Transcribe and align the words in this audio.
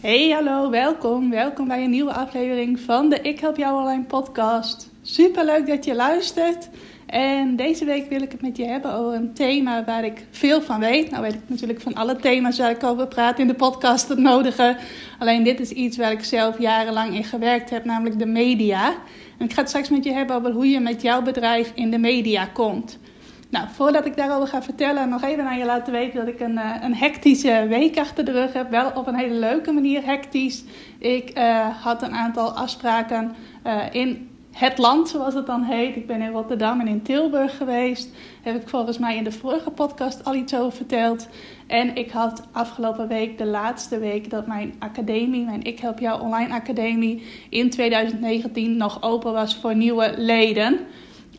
Hey, 0.00 0.30
hallo, 0.30 0.70
welkom. 0.70 1.30
Welkom 1.30 1.68
bij 1.68 1.84
een 1.84 1.90
nieuwe 1.90 2.12
aflevering 2.12 2.80
van 2.80 3.08
de 3.08 3.20
Ik 3.20 3.40
Help 3.40 3.56
Jou 3.56 3.80
Online 3.80 4.04
podcast. 4.04 4.90
Super 5.02 5.44
leuk 5.44 5.66
dat 5.66 5.84
je 5.84 5.94
luistert. 5.94 6.68
En 7.06 7.56
deze 7.56 7.84
week 7.84 8.08
wil 8.08 8.22
ik 8.22 8.32
het 8.32 8.42
met 8.42 8.56
je 8.56 8.64
hebben 8.64 8.94
over 8.94 9.14
een 9.14 9.34
thema 9.34 9.84
waar 9.84 10.04
ik 10.04 10.26
veel 10.30 10.62
van 10.62 10.80
weet. 10.80 11.10
Nou 11.10 11.22
weet 11.22 11.34
ik 11.34 11.40
natuurlijk 11.46 11.80
van 11.80 11.94
alle 11.94 12.16
thema's 12.16 12.58
waar 12.58 12.70
ik 12.70 12.84
over 12.84 13.08
praat 13.08 13.38
in 13.38 13.46
de 13.46 13.54
podcast 13.54 14.08
het 14.08 14.18
nodige. 14.18 14.76
Alleen 15.18 15.42
dit 15.42 15.60
is 15.60 15.70
iets 15.70 15.96
waar 15.96 16.12
ik 16.12 16.24
zelf 16.24 16.58
jarenlang 16.58 17.14
in 17.14 17.24
gewerkt 17.24 17.70
heb, 17.70 17.84
namelijk 17.84 18.18
de 18.18 18.26
media. 18.26 18.88
En 19.38 19.44
ik 19.44 19.52
ga 19.52 19.60
het 19.60 19.68
straks 19.68 19.88
met 19.88 20.04
je 20.04 20.12
hebben 20.12 20.36
over 20.36 20.50
hoe 20.50 20.68
je 20.68 20.80
met 20.80 21.02
jouw 21.02 21.22
bedrijf 21.22 21.72
in 21.74 21.90
de 21.90 21.98
media 21.98 22.46
komt. 22.46 22.98
Nou, 23.50 23.68
voordat 23.72 24.06
ik 24.06 24.16
daarover 24.16 24.48
ga 24.48 24.62
vertellen, 24.62 25.08
nog 25.08 25.22
even 25.22 25.46
aan 25.46 25.58
je 25.58 25.64
laten 25.64 25.92
weten 25.92 26.18
dat 26.18 26.34
ik 26.34 26.40
een, 26.40 26.54
uh, 26.54 26.74
een 26.80 26.94
hectische 26.94 27.66
week 27.68 27.98
achter 27.98 28.24
de 28.24 28.32
rug 28.32 28.52
heb. 28.52 28.70
Wel 28.70 28.90
op 28.94 29.06
een 29.06 29.14
hele 29.14 29.34
leuke 29.34 29.72
manier 29.72 30.04
hectisch. 30.04 30.64
Ik 30.98 31.38
uh, 31.38 31.66
had 31.82 32.02
een 32.02 32.14
aantal 32.14 32.52
afspraken 32.52 33.34
uh, 33.66 33.82
in 33.92 34.28
het 34.52 34.78
land, 34.78 35.08
zoals 35.08 35.34
het 35.34 35.46
dan 35.46 35.62
heet. 35.62 35.96
Ik 35.96 36.06
ben 36.06 36.20
in 36.20 36.30
Rotterdam 36.30 36.80
en 36.80 36.88
in 36.88 37.02
Tilburg 37.02 37.56
geweest. 37.56 38.08
Heb 38.42 38.62
ik 38.62 38.68
volgens 38.68 38.98
mij 38.98 39.16
in 39.16 39.24
de 39.24 39.32
vorige 39.32 39.70
podcast 39.70 40.24
al 40.24 40.34
iets 40.34 40.54
over 40.54 40.72
verteld. 40.72 41.28
En 41.66 41.96
ik 41.96 42.10
had 42.10 42.42
afgelopen 42.52 43.08
week, 43.08 43.38
de 43.38 43.46
laatste 43.46 43.98
week, 43.98 44.30
dat 44.30 44.46
mijn 44.46 44.74
academie, 44.78 45.44
mijn 45.44 45.62
Ik 45.62 45.80
Help 45.80 45.98
Jou 45.98 46.20
Online 46.20 46.54
Academie, 46.54 47.22
in 47.48 47.70
2019 47.70 48.76
nog 48.76 49.02
open 49.02 49.32
was 49.32 49.56
voor 49.56 49.76
nieuwe 49.76 50.14
leden. 50.16 50.78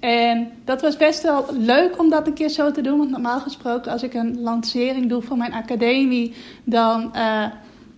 En 0.02 0.52
dat 0.66 0.82
was 0.82 0.98
best 0.98 1.24
wel 1.24 1.46
leuk 1.52 2.00
om 2.00 2.10
dat 2.10 2.28
een 2.28 2.34
keer 2.34 2.50
zo 2.50 2.72
te 2.72 2.82
doen. 2.82 2.98
Want 2.98 3.10
normaal 3.10 3.40
gesproken, 3.40 3.92
als 3.92 4.04
ik 4.04 4.14
een 4.14 4.42
lancering 4.42 5.10
doe 5.10 5.22
voor 5.22 5.38
mijn 5.38 5.54
academie, 5.54 6.34
dan 6.64 7.12
uh, 7.16 7.46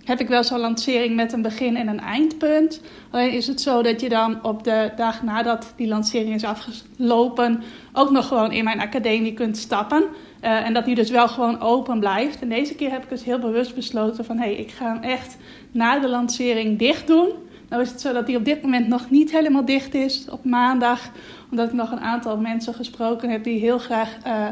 heb 0.04 0.20
ik 0.20 0.28
wel 0.28 0.44
zo'n 0.44 0.60
lancering 0.60 1.16
met 1.16 1.34
een 1.34 1.42
begin 1.42 1.76
en 1.76 1.88
een 1.88 2.00
eindpunt. 2.00 2.82
Alleen 3.12 3.32
is 3.32 3.48
het 3.48 3.62
zo 3.62 3.82
dat 3.82 4.02
je 4.02 4.10
dan 4.10 4.44
op 4.44 4.64
de 4.64 4.92
dag 4.96 5.24
nadat 5.24 5.74
die 5.76 5.88
lancering 5.88 6.34
is 6.34 6.44
afgelopen, 6.44 7.64
ook 7.94 8.12
nog 8.12 8.28
gewoon 8.28 8.52
in 8.52 8.64
mijn 8.64 8.80
academie 8.80 9.34
kunt 9.34 9.58
stappen. 9.58 10.04
Uh, 10.42 10.66
en 10.66 10.74
dat 10.74 10.86
die 10.86 10.96
dus 10.96 11.10
wel 11.10 11.28
gewoon 11.28 11.62
open 11.62 12.00
blijft. 12.00 12.42
En 12.42 12.50
deze 12.50 12.76
keer 12.76 12.92
heb 12.92 13.04
ik 13.04 13.10
dus 13.10 13.24
heel 13.24 13.40
bewust 13.40 13.76
besloten 13.76 14.26
van 14.26 14.38
hé, 14.38 14.44
hey, 14.44 14.56
ik 14.56 14.72
ga 14.72 14.94
hem 14.94 15.04
echt 15.04 15.38
na 15.72 16.00
de 16.00 16.10
lancering 16.10 16.80
dicht 16.80 17.08
doen. 17.08 17.30
Nou 17.74 17.86
is 17.86 17.92
het 17.92 18.02
zo 18.02 18.14
dat 18.14 18.26
die 18.26 18.38
op 18.38 18.46
dit 18.46 18.62
moment 18.62 18.88
nog 18.88 19.10
niet 19.10 19.32
helemaal 19.32 19.66
dicht 19.66 19.94
is 19.94 20.30
op 20.30 20.46
maandag. 20.46 21.10
Omdat 21.52 21.68
ik 21.68 21.74
nog 21.74 21.92
een 21.92 22.00
aantal 22.00 22.38
mensen 22.38 22.74
gesproken 22.74 23.30
heb 23.30 23.44
die 23.44 23.60
heel 23.60 23.78
graag 23.78 24.18
uh, 24.28 24.48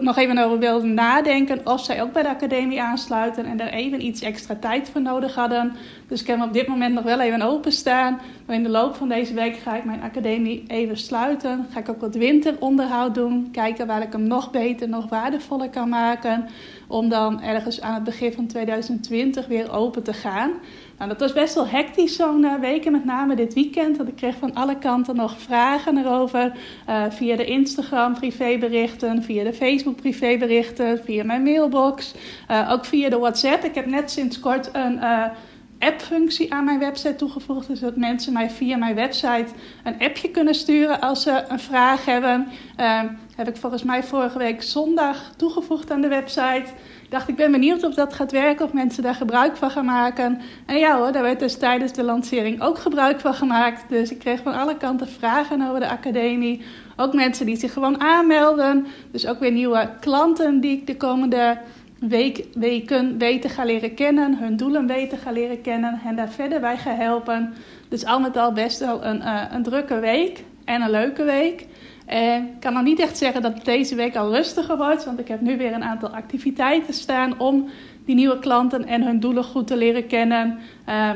nog 0.00 0.16
even 0.16 0.38
over 0.38 0.58
wilden 0.58 0.94
nadenken. 0.94 1.66
Of 1.66 1.84
zij 1.84 2.02
ook 2.02 2.12
bij 2.12 2.22
de 2.22 2.28
academie 2.28 2.82
aansluiten 2.82 3.44
en 3.44 3.56
daar 3.56 3.68
even 3.68 4.04
iets 4.04 4.20
extra 4.20 4.56
tijd 4.60 4.88
voor 4.88 5.00
nodig 5.00 5.34
hadden. 5.34 5.76
Dus 6.08 6.20
ik 6.20 6.26
heb 6.26 6.38
hem 6.38 6.46
op 6.46 6.52
dit 6.52 6.66
moment 6.66 6.94
nog 6.94 7.04
wel 7.04 7.20
even 7.20 7.42
openstaan. 7.42 8.20
Maar 8.46 8.56
in 8.56 8.62
de 8.62 8.68
loop 8.68 8.94
van 8.94 9.08
deze 9.08 9.34
week 9.34 9.56
ga 9.56 9.76
ik 9.76 9.84
mijn 9.84 10.02
academie 10.02 10.64
even 10.66 10.96
sluiten. 10.96 11.66
Ga 11.70 11.78
ik 11.78 11.88
ook 11.88 12.00
wat 12.00 12.14
winteronderhoud 12.14 13.14
doen. 13.14 13.48
Kijken 13.52 13.86
waar 13.86 14.02
ik 14.02 14.12
hem 14.12 14.26
nog 14.26 14.50
beter, 14.50 14.88
nog 14.88 15.08
waardevoller 15.08 15.70
kan 15.70 15.88
maken. 15.88 16.48
Om 16.88 17.08
dan 17.08 17.42
ergens 17.42 17.80
aan 17.80 17.94
het 17.94 18.04
begin 18.04 18.32
van 18.32 18.46
2020 18.46 19.46
weer 19.46 19.72
open 19.72 20.02
te 20.02 20.12
gaan. 20.12 20.50
Nou, 21.00 21.12
dat 21.12 21.20
was 21.20 21.32
best 21.32 21.54
wel 21.54 21.66
hectisch 21.66 22.16
zo'n 22.16 22.42
uh, 22.42 22.54
week, 22.54 22.90
met 22.90 23.04
name 23.04 23.36
dit 23.36 23.54
weekend. 23.54 23.96
Want 23.96 24.08
ik 24.08 24.16
kreeg 24.16 24.36
van 24.36 24.54
alle 24.54 24.78
kanten 24.78 25.16
nog 25.16 25.40
vragen 25.40 25.96
erover. 25.96 26.52
Uh, 26.88 27.04
via 27.10 27.36
de 27.36 27.44
Instagram 27.44 28.14
privéberichten, 28.14 29.22
via 29.22 29.44
de 29.44 29.52
Facebook 29.52 29.96
privéberichten, 29.96 31.00
via 31.04 31.24
mijn 31.24 31.42
mailbox. 31.42 32.14
Uh, 32.50 32.70
ook 32.72 32.84
via 32.84 33.08
de 33.08 33.18
WhatsApp. 33.18 33.64
Ik 33.64 33.74
heb 33.74 33.86
net 33.86 34.10
sinds 34.10 34.40
kort 34.40 34.70
een 34.72 35.00
app-functie 35.80 36.52
aan 36.52 36.64
mijn 36.64 36.78
website 36.78 37.16
toegevoegd. 37.16 37.66
Dus 37.66 37.80
dat 37.80 37.96
mensen 37.96 38.32
mij 38.32 38.50
via 38.50 38.76
mijn 38.76 38.94
website 38.94 39.46
een 39.84 39.98
appje 39.98 40.30
kunnen 40.30 40.54
sturen 40.54 41.00
als 41.00 41.22
ze 41.22 41.44
een 41.48 41.60
vraag 41.60 42.04
hebben. 42.04 42.48
Uh, 42.80 43.00
heb 43.36 43.48
ik 43.48 43.56
volgens 43.56 43.82
mij 43.82 44.02
vorige 44.02 44.38
week 44.38 44.62
zondag 44.62 45.32
toegevoegd 45.36 45.90
aan 45.90 46.00
de 46.00 46.08
website. 46.08 46.64
Dacht, 47.10 47.28
ik 47.28 47.36
ben 47.36 47.52
benieuwd 47.52 47.84
of 47.84 47.94
dat 47.94 48.14
gaat 48.14 48.32
werken, 48.32 48.64
of 48.64 48.72
mensen 48.72 49.02
daar 49.02 49.14
gebruik 49.14 49.56
van 49.56 49.70
gaan 49.70 49.84
maken. 49.84 50.40
En 50.66 50.78
ja 50.78 50.98
hoor, 50.98 51.12
daar 51.12 51.22
werd 51.22 51.38
dus 51.38 51.56
tijdens 51.56 51.92
de 51.92 52.02
lancering 52.02 52.62
ook 52.62 52.78
gebruik 52.78 53.20
van 53.20 53.34
gemaakt. 53.34 53.84
Dus 53.88 54.10
ik 54.10 54.18
kreeg 54.18 54.42
van 54.42 54.54
alle 54.54 54.76
kanten 54.76 55.08
vragen 55.08 55.68
over 55.68 55.80
de 55.80 55.88
academie. 55.88 56.62
Ook 56.96 57.14
mensen 57.14 57.46
die 57.46 57.56
zich 57.56 57.72
gewoon 57.72 58.00
aanmelden. 58.00 58.86
Dus 59.10 59.26
ook 59.26 59.40
weer 59.40 59.52
nieuwe 59.52 59.90
klanten 60.00 60.60
die 60.60 60.76
ik 60.76 60.86
de 60.86 60.96
komende 60.96 61.58
week, 62.00 62.44
weken 62.54 63.18
weten 63.18 63.50
gaan 63.50 63.66
leren 63.66 63.94
kennen, 63.94 64.38
hun 64.38 64.56
doelen 64.56 64.86
weten 64.86 65.18
gaan 65.18 65.32
leren 65.32 65.60
kennen 65.60 66.00
en 66.04 66.16
daar 66.16 66.30
verder 66.30 66.60
bij 66.60 66.76
gaan 66.76 66.96
helpen. 66.96 67.54
Dus 67.88 68.04
al 68.04 68.20
met 68.20 68.36
al 68.36 68.52
best 68.52 68.78
wel 68.78 69.04
een, 69.04 69.20
uh, 69.20 69.42
een 69.52 69.62
drukke 69.62 69.98
week 69.98 70.44
en 70.64 70.82
een 70.82 70.90
leuke 70.90 71.24
week. 71.24 71.66
En 72.10 72.44
ik 72.44 72.60
kan 72.60 72.72
nog 72.72 72.82
niet 72.82 73.00
echt 73.00 73.18
zeggen 73.18 73.42
dat 73.42 73.64
deze 73.64 73.94
week 73.94 74.16
al 74.16 74.34
rustiger 74.34 74.76
wordt, 74.76 75.04
want 75.04 75.18
ik 75.18 75.28
heb 75.28 75.40
nu 75.40 75.56
weer 75.56 75.72
een 75.72 75.84
aantal 75.84 76.08
activiteiten 76.08 76.94
staan 76.94 77.38
om 77.38 77.68
die 78.04 78.14
nieuwe 78.14 78.38
klanten 78.38 78.86
en 78.86 79.02
hun 79.02 79.20
doelen 79.20 79.44
goed 79.44 79.66
te 79.66 79.76
leren 79.76 80.06
kennen. 80.06 80.58
Uh, 80.88 81.10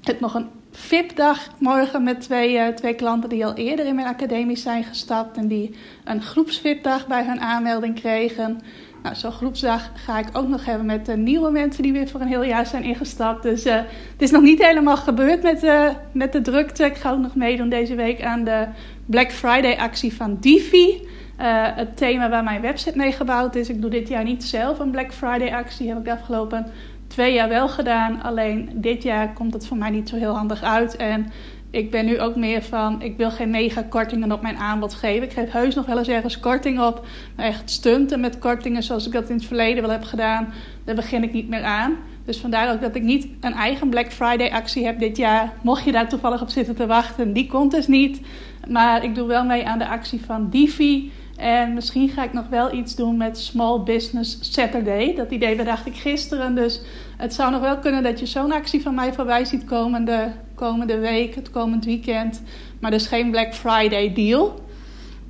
ik 0.00 0.06
heb 0.06 0.20
nog 0.20 0.34
een 0.34 0.48
VIP-dag 0.70 1.48
morgen 1.58 2.02
met 2.02 2.20
twee, 2.20 2.54
uh, 2.54 2.66
twee 2.66 2.94
klanten 2.94 3.28
die 3.28 3.46
al 3.46 3.54
eerder 3.54 3.86
in 3.86 3.94
mijn 3.94 4.06
academie 4.06 4.56
zijn 4.56 4.84
gestapt 4.84 5.36
en 5.36 5.48
die 5.48 5.74
een 6.04 6.22
groeps-VIP-dag 6.22 7.06
bij 7.06 7.24
hun 7.24 7.40
aanmelding 7.40 7.94
kregen. 7.94 8.60
Nou, 9.02 9.14
zo'n 9.14 9.32
groepsdag 9.32 9.90
ga 9.94 10.18
ik 10.18 10.28
ook 10.32 10.48
nog 10.48 10.64
hebben 10.64 10.86
met 10.86 11.08
uh, 11.08 11.14
nieuwe 11.14 11.50
mensen 11.50 11.82
die 11.82 11.92
weer 11.92 12.08
voor 12.08 12.20
een 12.20 12.28
heel 12.28 12.44
jaar 12.44 12.66
zijn 12.66 12.82
ingestapt. 12.82 13.42
Dus 13.42 13.66
uh, 13.66 13.74
het 13.74 14.22
is 14.22 14.30
nog 14.30 14.42
niet 14.42 14.64
helemaal 14.64 14.96
gebeurd 14.96 15.42
met, 15.42 15.64
uh, 15.64 15.88
met 16.12 16.32
de 16.32 16.40
drukte. 16.40 16.84
Ik 16.84 16.96
ga 16.96 17.10
ook 17.10 17.18
nog 17.18 17.34
meedoen 17.34 17.68
deze 17.68 17.94
week 17.94 18.22
aan 18.22 18.44
de 18.44 18.66
Black 19.06 19.32
Friday 19.32 19.76
actie 19.76 20.12
van 20.12 20.36
Divi. 20.40 21.08
het 21.36 21.96
thema 21.96 22.30
waar 22.30 22.44
mijn 22.44 22.60
website 22.60 22.96
mee 22.96 23.12
gebouwd 23.12 23.54
is. 23.54 23.68
Ik 23.68 23.80
doe 23.80 23.90
dit 23.90 24.08
jaar 24.08 24.24
niet 24.24 24.44
zelf 24.44 24.78
een 24.78 24.90
Black 24.90 25.12
Friday 25.12 25.54
actie. 25.54 25.88
Heb 25.88 25.98
ik 25.98 26.04
de 26.04 26.12
afgelopen 26.12 26.66
twee 27.06 27.32
jaar 27.32 27.48
wel 27.48 27.68
gedaan. 27.68 28.22
Alleen 28.22 28.70
dit 28.74 29.02
jaar 29.02 29.32
komt 29.32 29.52
het 29.52 29.66
voor 29.66 29.76
mij 29.76 29.90
niet 29.90 30.08
zo 30.08 30.16
heel 30.16 30.36
handig 30.36 30.62
uit. 30.62 30.96
En 30.96 31.32
ik 31.72 31.90
ben 31.90 32.04
nu 32.04 32.20
ook 32.20 32.36
meer 32.36 32.62
van, 32.62 33.02
ik 33.02 33.16
wil 33.16 33.30
geen 33.30 33.50
mega 33.50 33.82
kortingen 33.82 34.32
op 34.32 34.42
mijn 34.42 34.56
aanbod 34.56 34.94
geven. 34.94 35.22
Ik 35.22 35.32
geef 35.32 35.50
heus 35.50 35.74
nog 35.74 35.86
wel 35.86 35.98
eens 35.98 36.08
ergens 36.08 36.40
korting 36.40 36.80
op. 36.80 37.06
Maar 37.36 37.46
echt 37.46 37.70
stunten 37.70 38.20
met 38.20 38.38
kortingen 38.38 38.82
zoals 38.82 39.06
ik 39.06 39.12
dat 39.12 39.28
in 39.28 39.36
het 39.36 39.44
verleden 39.44 39.82
wel 39.82 39.90
heb 39.90 40.02
gedaan, 40.02 40.52
daar 40.84 40.94
begin 40.94 41.22
ik 41.22 41.32
niet 41.32 41.48
meer 41.48 41.62
aan. 41.62 41.96
Dus 42.24 42.38
vandaar 42.38 42.72
ook 42.72 42.80
dat 42.80 42.94
ik 42.94 43.02
niet 43.02 43.28
een 43.40 43.52
eigen 43.52 43.88
Black 43.88 44.12
Friday 44.12 44.50
actie 44.50 44.84
heb 44.84 44.98
dit 44.98 45.16
jaar. 45.16 45.52
Mocht 45.62 45.84
je 45.84 45.92
daar 45.92 46.08
toevallig 46.08 46.42
op 46.42 46.48
zitten 46.48 46.74
te 46.74 46.86
wachten, 46.86 47.32
die 47.32 47.46
komt 47.46 47.70
dus 47.70 47.86
niet. 47.86 48.20
Maar 48.68 49.04
ik 49.04 49.14
doe 49.14 49.26
wel 49.26 49.44
mee 49.44 49.66
aan 49.66 49.78
de 49.78 49.88
actie 49.88 50.20
van 50.24 50.50
Divi. 50.50 51.12
En 51.36 51.74
misschien 51.74 52.08
ga 52.08 52.24
ik 52.24 52.32
nog 52.32 52.48
wel 52.48 52.74
iets 52.74 52.96
doen 52.96 53.16
met 53.16 53.38
Small 53.38 53.82
Business 53.82 54.38
Saturday. 54.40 55.14
Dat 55.14 55.30
idee 55.30 55.56
bedacht 55.56 55.86
ik 55.86 55.96
gisteren. 55.96 56.54
Dus 56.54 56.80
het 57.16 57.34
zou 57.34 57.50
nog 57.50 57.60
wel 57.60 57.78
kunnen 57.78 58.02
dat 58.02 58.20
je 58.20 58.26
zo'n 58.26 58.52
actie 58.52 58.82
van 58.82 58.94
mij 58.94 59.12
voorbij 59.12 59.44
ziet 59.44 59.64
komende, 59.64 60.32
komende 60.62 60.98
week, 60.98 61.34
het 61.34 61.50
komend 61.50 61.84
weekend. 61.84 62.42
Maar 62.80 62.90
dus 62.90 63.06
geen 63.06 63.30
Black 63.30 63.54
Friday 63.54 64.12
deal. 64.12 64.60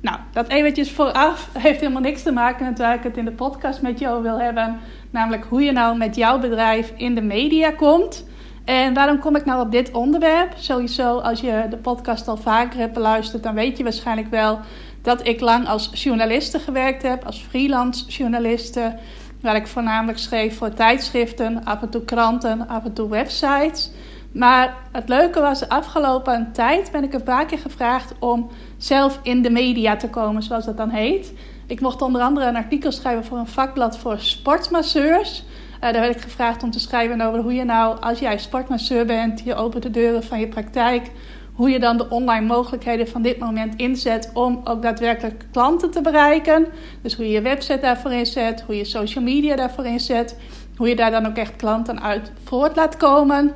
Nou, 0.01 0.17
dat 0.31 0.47
eventjes 0.47 0.91
vooraf 0.91 1.49
heeft 1.57 1.79
helemaal 1.79 2.01
niks 2.01 2.23
te 2.23 2.31
maken 2.31 2.65
met 2.65 2.77
waar 2.77 2.95
ik 2.95 3.03
het 3.03 3.17
in 3.17 3.25
de 3.25 3.31
podcast 3.31 3.81
met 3.81 3.99
jou 3.99 4.23
wil 4.23 4.39
hebben. 4.39 4.79
Namelijk 5.09 5.43
hoe 5.43 5.63
je 5.63 5.71
nou 5.71 5.97
met 5.97 6.15
jouw 6.15 6.39
bedrijf 6.39 6.93
in 6.97 7.15
de 7.15 7.21
media 7.21 7.71
komt. 7.71 8.25
En 8.65 8.93
waarom 8.93 9.19
kom 9.19 9.35
ik 9.35 9.45
nou 9.45 9.65
op 9.65 9.71
dit 9.71 9.91
onderwerp? 9.91 10.53
Sowieso, 10.57 11.17
als 11.17 11.41
je 11.41 11.65
de 11.69 11.77
podcast 11.77 12.27
al 12.27 12.37
vaker 12.37 12.79
hebt 12.79 12.93
beluisterd, 12.93 13.43
dan 13.43 13.53
weet 13.53 13.77
je 13.77 13.83
waarschijnlijk 13.83 14.29
wel 14.29 14.59
dat 15.01 15.27
ik 15.27 15.39
lang 15.39 15.67
als 15.67 15.89
journaliste 15.93 16.59
gewerkt 16.59 17.03
heb, 17.03 17.25
als 17.25 17.45
freelance 17.49 18.05
journaliste. 18.05 18.95
Waar 19.41 19.55
ik 19.55 19.67
voornamelijk 19.67 20.17
schreef 20.17 20.57
voor 20.57 20.73
tijdschriften, 20.73 21.63
af 21.63 21.81
en 21.81 21.89
toe 21.89 22.05
kranten, 22.05 22.67
af 22.67 22.83
en 22.83 22.93
toe 22.93 23.09
websites. 23.09 23.91
Maar 24.33 24.77
het 24.91 25.09
leuke 25.09 25.39
was, 25.39 25.59
de 25.59 25.69
afgelopen 25.69 26.49
tijd 26.53 26.91
ben 26.91 27.03
ik 27.03 27.13
een 27.13 27.23
paar 27.23 27.45
keer 27.45 27.57
gevraagd 27.57 28.13
om 28.19 28.49
zelf 28.77 29.19
in 29.23 29.41
de 29.41 29.49
media 29.49 29.95
te 29.95 30.09
komen, 30.09 30.43
zoals 30.43 30.65
dat 30.65 30.77
dan 30.77 30.89
heet. 30.89 31.33
Ik 31.67 31.81
mocht 31.81 32.01
onder 32.01 32.21
andere 32.21 32.45
een 32.45 32.55
artikel 32.55 32.91
schrijven 32.91 33.25
voor 33.25 33.37
een 33.37 33.47
vakblad 33.47 33.97
voor 33.97 34.19
sportmasseurs. 34.19 35.43
daar 35.79 35.93
werd 35.93 36.15
ik 36.15 36.21
gevraagd 36.21 36.63
om 36.63 36.71
te 36.71 36.79
schrijven 36.79 37.21
over 37.21 37.39
hoe 37.39 37.53
je 37.53 37.63
nou, 37.63 37.99
als 37.99 38.19
jij 38.19 38.37
sportmasseur 38.37 39.05
bent, 39.05 39.41
je 39.43 39.55
opent 39.55 39.83
de 39.83 39.91
deuren 39.91 40.23
van 40.23 40.39
je 40.39 40.47
praktijk, 40.47 41.11
hoe 41.53 41.69
je 41.69 41.79
dan 41.79 41.97
de 41.97 42.09
online 42.09 42.45
mogelijkheden 42.45 43.07
van 43.07 43.21
dit 43.21 43.39
moment 43.39 43.75
inzet 43.75 44.31
om 44.33 44.61
ook 44.63 44.81
daadwerkelijk 44.81 45.45
klanten 45.51 45.91
te 45.91 46.01
bereiken. 46.01 46.65
Dus 47.01 47.15
hoe 47.15 47.25
je 47.25 47.31
je 47.31 47.41
website 47.41 47.79
daarvoor 47.79 48.11
inzet, 48.11 48.61
hoe 48.61 48.75
je 48.75 48.85
social 48.85 49.23
media 49.23 49.55
daarvoor 49.55 49.85
inzet, 49.85 50.37
hoe 50.77 50.87
je 50.87 50.95
daar 50.95 51.11
dan 51.11 51.25
ook 51.25 51.37
echt 51.37 51.55
klanten 51.55 52.01
uit 52.01 52.31
voort 52.43 52.75
laat 52.75 52.97
komen. 52.97 53.53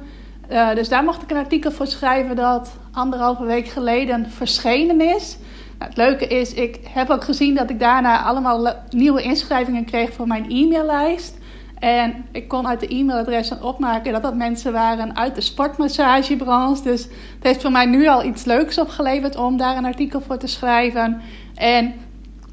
Uh, 0.51 0.75
dus 0.75 0.89
daar 0.89 1.03
mocht 1.03 1.21
ik 1.21 1.31
een 1.31 1.37
artikel 1.37 1.71
voor 1.71 1.87
schrijven 1.87 2.35
dat 2.35 2.71
anderhalve 2.91 3.45
week 3.45 3.67
geleden 3.67 4.31
verschenen 4.31 5.01
is. 5.01 5.37
Nou, 5.77 5.89
het 5.89 5.97
leuke 5.97 6.27
is, 6.27 6.53
ik 6.53 6.79
heb 6.89 7.09
ook 7.09 7.23
gezien 7.23 7.55
dat 7.55 7.69
ik 7.69 7.79
daarna 7.79 8.23
allemaal 8.23 8.73
nieuwe 8.89 9.21
inschrijvingen 9.21 9.85
kreeg 9.85 10.13
voor 10.13 10.27
mijn 10.27 10.45
e-maillijst. 10.49 11.37
En 11.79 12.25
ik 12.31 12.47
kon 12.47 12.67
uit 12.67 12.79
de 12.79 12.95
e-mailadressen 12.95 13.63
opmaken 13.63 14.11
dat 14.11 14.23
dat 14.23 14.35
mensen 14.35 14.73
waren 14.73 15.17
uit 15.17 15.35
de 15.35 15.41
sportmassagebranche. 15.41 16.83
Dus 16.83 17.03
het 17.03 17.43
heeft 17.43 17.61
voor 17.61 17.71
mij 17.71 17.85
nu 17.85 18.07
al 18.07 18.23
iets 18.23 18.45
leuks 18.45 18.77
opgeleverd 18.77 19.35
om 19.35 19.57
daar 19.57 19.77
een 19.77 19.85
artikel 19.85 20.21
voor 20.21 20.37
te 20.37 20.47
schrijven. 20.47 21.21
En 21.55 21.93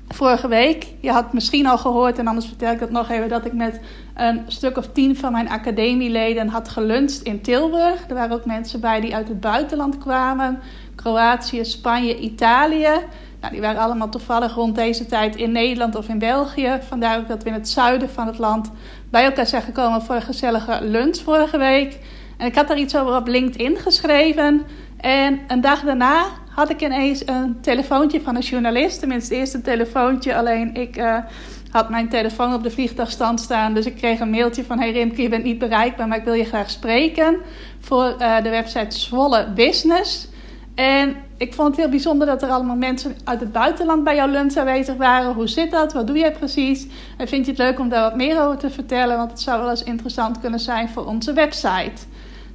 vorige 0.09 0.49
week, 0.49 0.87
je 1.01 1.11
had 1.11 1.33
misschien 1.33 1.67
al 1.67 1.79
gehoord, 1.79 2.19
en 2.19 2.27
anders 2.27 2.47
vertel 2.47 2.73
ik 2.73 2.81
het 2.81 2.91
nog 2.91 3.11
even, 3.11 3.29
dat 3.29 3.45
ik 3.45 3.53
met 3.53 3.81
een 4.15 4.43
stuk 4.47 4.77
of 4.77 4.89
tien 4.93 5.17
van 5.17 5.33
mijn 5.33 5.49
academieleden 5.49 6.49
had 6.49 6.69
geluncht 6.69 7.23
in 7.23 7.41
Tilburg. 7.41 8.09
Er 8.09 8.15
waren 8.15 8.37
ook 8.37 8.45
mensen 8.45 8.81
bij 8.81 9.01
die 9.01 9.15
uit 9.15 9.29
het 9.29 9.41
buitenland 9.41 9.99
kwamen: 9.99 10.59
Kroatië, 10.95 11.65
Spanje, 11.65 12.19
Italië. 12.19 12.89
Nou, 13.41 13.53
die 13.53 13.61
waren 13.61 13.83
allemaal 13.83 14.09
toevallig 14.09 14.55
rond 14.55 14.75
deze 14.75 15.07
tijd 15.07 15.37
in 15.37 15.53
Nederland 15.53 15.97
of 15.97 16.09
in 16.09 16.19
België. 16.19 16.79
Vandaar 16.89 17.19
ook 17.19 17.29
dat 17.29 17.43
we 17.43 17.49
in 17.49 17.55
het 17.55 17.69
zuiden 17.69 18.11
van 18.11 18.27
het 18.27 18.39
land 18.39 18.71
bij 19.11 19.25
elkaar 19.25 19.47
zijn 19.47 19.63
gekomen 19.63 20.03
voor 20.03 20.15
een 20.15 20.23
gezellige 20.23 20.79
lunch 20.83 21.17
vorige 21.17 21.59
week. 21.59 21.99
En 22.37 22.47
ik 22.47 22.55
had 22.55 22.69
daar 22.69 22.79
iets 22.79 22.97
over 22.97 23.17
op 23.17 23.27
LinkedIn 23.27 23.77
geschreven. 23.77 24.63
En 24.97 25.41
een 25.49 25.61
dag 25.61 25.81
daarna 25.81 26.25
had 26.51 26.71
ik 26.71 26.83
ineens 26.83 27.27
een 27.27 27.61
telefoontje 27.61 28.21
van 28.21 28.37
een 28.37 28.43
journalist. 28.43 28.99
Tenminste, 28.99 29.35
eerst 29.35 29.55
een 29.55 29.63
telefoontje. 29.63 30.37
Alleen 30.37 30.75
ik 30.75 30.97
uh, 30.97 31.17
had 31.75 31.89
mijn 31.89 32.09
telefoon 32.09 32.55
op 32.55 32.63
de 32.63 32.71
vliegtuigstand 32.71 33.41
staan. 33.41 33.75
Dus 33.75 33.87
ik 33.87 33.97
kreeg 33.97 34.21
een 34.21 34.31
mailtje 34.31 34.65
van... 34.65 34.79
Hey 34.79 34.93
Rimke, 34.93 35.23
je 35.23 35.29
bent 35.29 35.45
niet 35.45 35.59
bereikbaar, 35.59 36.09
maar 36.09 36.19
ik 36.19 36.25
wil 36.25 36.33
je 36.33 36.45
graag 36.45 36.71
spreken. 36.71 37.37
Voor 37.81 38.15
uh, 38.19 38.43
de 38.43 38.49
website 38.49 38.99
Zwolle 38.99 39.49
Business. 39.55 40.29
En 40.75 41.17
ik 41.37 41.55
vond 41.55 41.69
het 41.69 41.77
heel 41.77 41.89
bijzonder 41.89 42.27
dat 42.27 42.43
er 42.43 42.49
allemaal 42.49 42.77
mensen 42.77 43.17
uit 43.25 43.41
het 43.41 43.53
buitenland 43.53 44.05
bij 44.05 44.15
jouw 44.15 44.29
lunch 44.29 44.57
aanwezig 44.57 44.97
waren. 44.97 45.35
Hoe 45.35 45.49
zit 45.49 45.71
dat? 45.71 45.93
Wat 45.93 46.07
doe 46.07 46.19
jij 46.19 46.33
precies? 46.33 46.87
En 47.17 47.29
vind 47.29 47.45
je 47.45 47.51
het 47.51 47.61
leuk 47.61 47.79
om 47.79 47.89
daar 47.89 48.03
wat 48.03 48.17
meer 48.17 48.43
over 48.43 48.59
te 48.59 48.71
vertellen? 48.71 49.17
Want 49.17 49.31
het 49.31 49.41
zou 49.41 49.61
wel 49.61 49.71
eens 49.71 49.85
interessant 49.85 50.41
kunnen 50.41 50.61
zijn 50.61 50.89
voor 50.89 51.07
onze 51.07 51.33
website. 51.33 52.03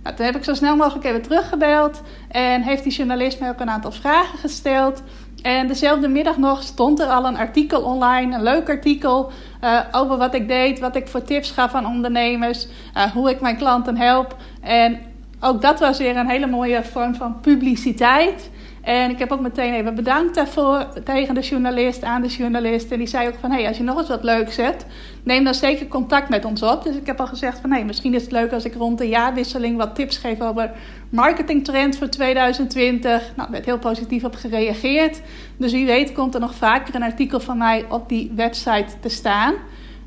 Nou, 0.04 0.16
toen 0.16 0.26
heb 0.26 0.36
ik 0.36 0.44
zo 0.44 0.54
snel 0.54 0.76
mogelijk 0.76 1.06
even 1.06 1.22
teruggebeld. 1.22 2.02
En 2.28 2.62
heeft 2.62 2.84
die 2.84 2.92
journalist 2.92 3.40
mij 3.40 3.50
ook 3.50 3.60
een 3.60 3.70
aantal 3.70 3.92
vragen 3.92 4.40
gesteld. 4.40 5.02
En 5.42 5.68
dezelfde 5.68 6.08
middag 6.08 6.38
nog 6.38 6.64
stond 6.64 7.00
er 7.00 7.08
al 7.08 7.26
een 7.26 7.38
artikel 7.38 7.82
online, 7.82 8.36
een 8.36 8.44
leuk 8.44 8.70
artikel 8.70 9.32
uh, 9.64 9.80
over 9.92 10.18
wat 10.18 10.34
ik 10.34 10.48
deed, 10.48 10.80
wat 10.80 10.96
ik 10.96 11.08
voor 11.08 11.24
tips 11.24 11.52
gaf 11.52 11.74
aan 11.74 11.86
ondernemers, 11.86 12.68
uh, 12.98 13.04
hoe 13.04 13.30
ik 13.30 13.42
mijn 13.42 13.58
klanten 13.58 13.98
help. 13.98 14.36
En 14.62 15.00
ook 15.40 15.62
dat 15.62 15.80
was 15.80 15.98
weer 15.98 16.18
een 16.18 16.30
hele 16.30 16.48
mooie 16.48 16.84
vorm 16.84 17.16
van 17.16 17.40
publiciteit. 17.40 18.50
En 18.82 19.10
ik 19.10 19.20
heb 19.20 19.32
ook 19.32 19.40
meteen 19.40 19.74
even 19.74 19.96
bedankt 19.96 20.36
daarvoor 20.36 20.88
tegen 21.04 21.36
de 21.36 21.42
journalist, 21.42 22.04
aan 22.04 22.22
de 22.22 22.28
journalist. 22.28 22.92
En 22.92 22.98
die 22.98 23.08
zei 23.08 23.28
ook 23.28 23.38
van, 23.40 23.52
hey, 23.52 23.68
als 23.68 23.78
je 23.78 23.84
nog 23.84 23.98
eens 23.98 24.08
wat 24.08 24.24
leuks 24.24 24.56
hebt, 24.56 24.86
neem 25.24 25.44
dan 25.44 25.54
zeker 25.54 25.88
contact 25.88 26.30
met 26.30 26.46
ons 26.46 26.64
op. 26.64 26.84
Dus 26.84 26.96
ik 26.96 27.06
heb 27.06 27.20
al 27.20 27.28
gezegd 27.28 27.60
van, 27.60 27.72
hey, 27.72 27.86
misschien 27.86 28.14
is 28.14 28.22
het 28.22 28.32
leuk 28.32 28.52
als 28.52 28.66
ik 28.66 28.74
rond 28.74 28.98
de 28.98 29.08
jaarwisseling 29.08 29.78
wat 29.78 29.96
tips 29.96 30.18
geef 30.18 30.42
over 30.42 30.72
marketingtrends 31.10 31.98
voor 31.98 32.10
2020. 32.10 33.32
Nou, 33.36 33.52
werd 33.52 33.66
heel 33.66 33.80
positief 33.80 34.24
op 34.24 34.36
gereageerd. 34.36 35.22
Dus 35.58 35.72
wie 35.72 35.86
weet 35.86 36.12
komt 36.12 36.34
er 36.34 36.40
nog 36.40 36.56
vaker 36.56 36.96
een 36.96 37.04
artikel 37.04 37.40
van 37.40 37.58
mij 37.58 37.86
op 37.90 38.10
die 38.10 38.32
website 38.36 39.00
te 39.00 39.10
staan. 39.10 39.54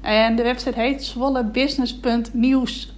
En 0.01 0.37
de 0.37 0.43
website 0.43 0.81
heet 0.81 1.05
zwollebusiness.nieuws 1.05 2.93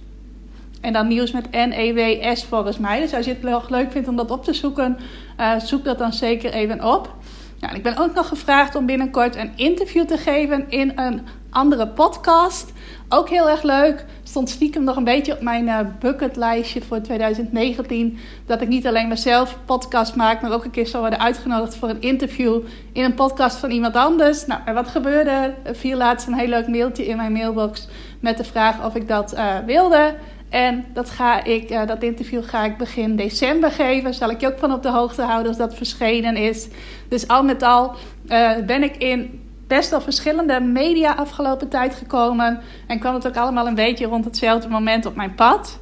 en 0.85 0.93
dan 0.93 1.07
nieuws 1.07 1.31
met 1.31 1.51
N-E-W-S 1.51 2.43
volgens 2.43 2.77
mij. 2.77 2.99
Dus 2.99 3.13
als 3.13 3.25
je 3.25 3.31
het 3.31 3.41
wel 3.41 3.63
leuk 3.67 3.91
vindt 3.91 4.07
om 4.07 4.15
dat 4.15 4.31
op 4.31 4.43
te 4.43 4.53
zoeken, 4.53 4.97
uh, 5.39 5.59
zoek 5.59 5.83
dat 5.83 5.97
dan 5.97 6.13
zeker 6.13 6.53
even 6.53 6.83
op. 6.83 7.15
Nou, 7.59 7.75
ik 7.75 7.83
ben 7.83 7.97
ook 7.97 8.13
nog 8.13 8.27
gevraagd 8.27 8.75
om 8.75 8.85
binnenkort 8.85 9.35
een 9.35 9.51
interview 9.55 10.05
te 10.05 10.17
geven 10.17 10.69
in 10.69 10.91
een 10.95 11.21
andere 11.49 11.87
podcast. 11.87 12.73
Ook 13.09 13.29
heel 13.29 13.49
erg 13.49 13.63
leuk. 13.63 14.05
Stond 14.23 14.49
stiekem 14.49 14.83
nog 14.83 14.95
een 14.95 15.03
beetje 15.03 15.33
op 15.33 15.41
mijn 15.41 15.67
uh, 15.67 15.79
bucketlijstje 15.99 16.81
voor 16.81 17.01
2019. 17.01 18.17
Dat 18.45 18.61
ik 18.61 18.67
niet 18.67 18.87
alleen 18.87 19.07
mezelf 19.07 19.57
podcast 19.65 20.15
maak, 20.15 20.41
maar 20.41 20.53
ook 20.53 20.63
een 20.63 20.71
keer 20.71 20.87
zou 20.87 21.01
worden 21.01 21.19
uitgenodigd 21.19 21.75
voor 21.75 21.89
een 21.89 22.01
interview 22.01 22.61
in 22.93 23.03
een 23.03 23.13
podcast 23.13 23.57
van 23.57 23.71
iemand 23.71 23.95
anders. 23.95 24.45
Nou, 24.45 24.61
en 24.65 24.73
wat 24.73 24.87
gebeurde? 24.87 25.53
Er 25.63 25.75
viel 25.75 25.97
laatst 25.97 26.27
een 26.27 26.33
heel 26.33 26.47
leuk 26.47 26.67
mailtje 26.67 27.05
in 27.05 27.17
mijn 27.17 27.31
mailbox 27.31 27.87
met 28.19 28.37
de 28.37 28.43
vraag 28.43 28.85
of 28.85 28.95
ik 28.95 29.07
dat 29.07 29.33
uh, 29.33 29.57
wilde. 29.65 30.15
En 30.55 30.85
dat, 30.93 31.09
ga 31.09 31.43
ik, 31.43 31.71
uh, 31.71 31.87
dat 31.87 32.03
interview 32.03 32.43
ga 32.43 32.65
ik 32.65 32.77
begin 32.77 33.15
december 33.15 33.71
geven. 33.71 34.13
Zal 34.13 34.29
ik 34.29 34.41
je 34.41 34.47
ook 34.47 34.59
van 34.59 34.73
op 34.73 34.83
de 34.83 34.89
hoogte 34.89 35.21
houden 35.21 35.47
als 35.47 35.57
dat 35.57 35.75
verschenen 35.75 36.35
is. 36.35 36.67
Dus 37.09 37.27
al 37.27 37.43
met 37.43 37.63
al 37.63 37.95
uh, 38.27 38.51
ben 38.65 38.83
ik 38.83 38.97
in 38.97 39.41
best 39.67 39.89
wel 39.89 40.01
verschillende 40.01 40.59
media 40.59 41.13
afgelopen 41.13 41.69
tijd 41.69 41.95
gekomen. 41.95 42.61
En 42.87 42.99
kwam 42.99 43.13
het 43.13 43.27
ook 43.27 43.35
allemaal 43.35 43.67
een 43.67 43.75
beetje 43.75 44.05
rond 44.05 44.25
hetzelfde 44.25 44.69
moment 44.69 45.05
op 45.05 45.15
mijn 45.15 45.35
pad. 45.35 45.79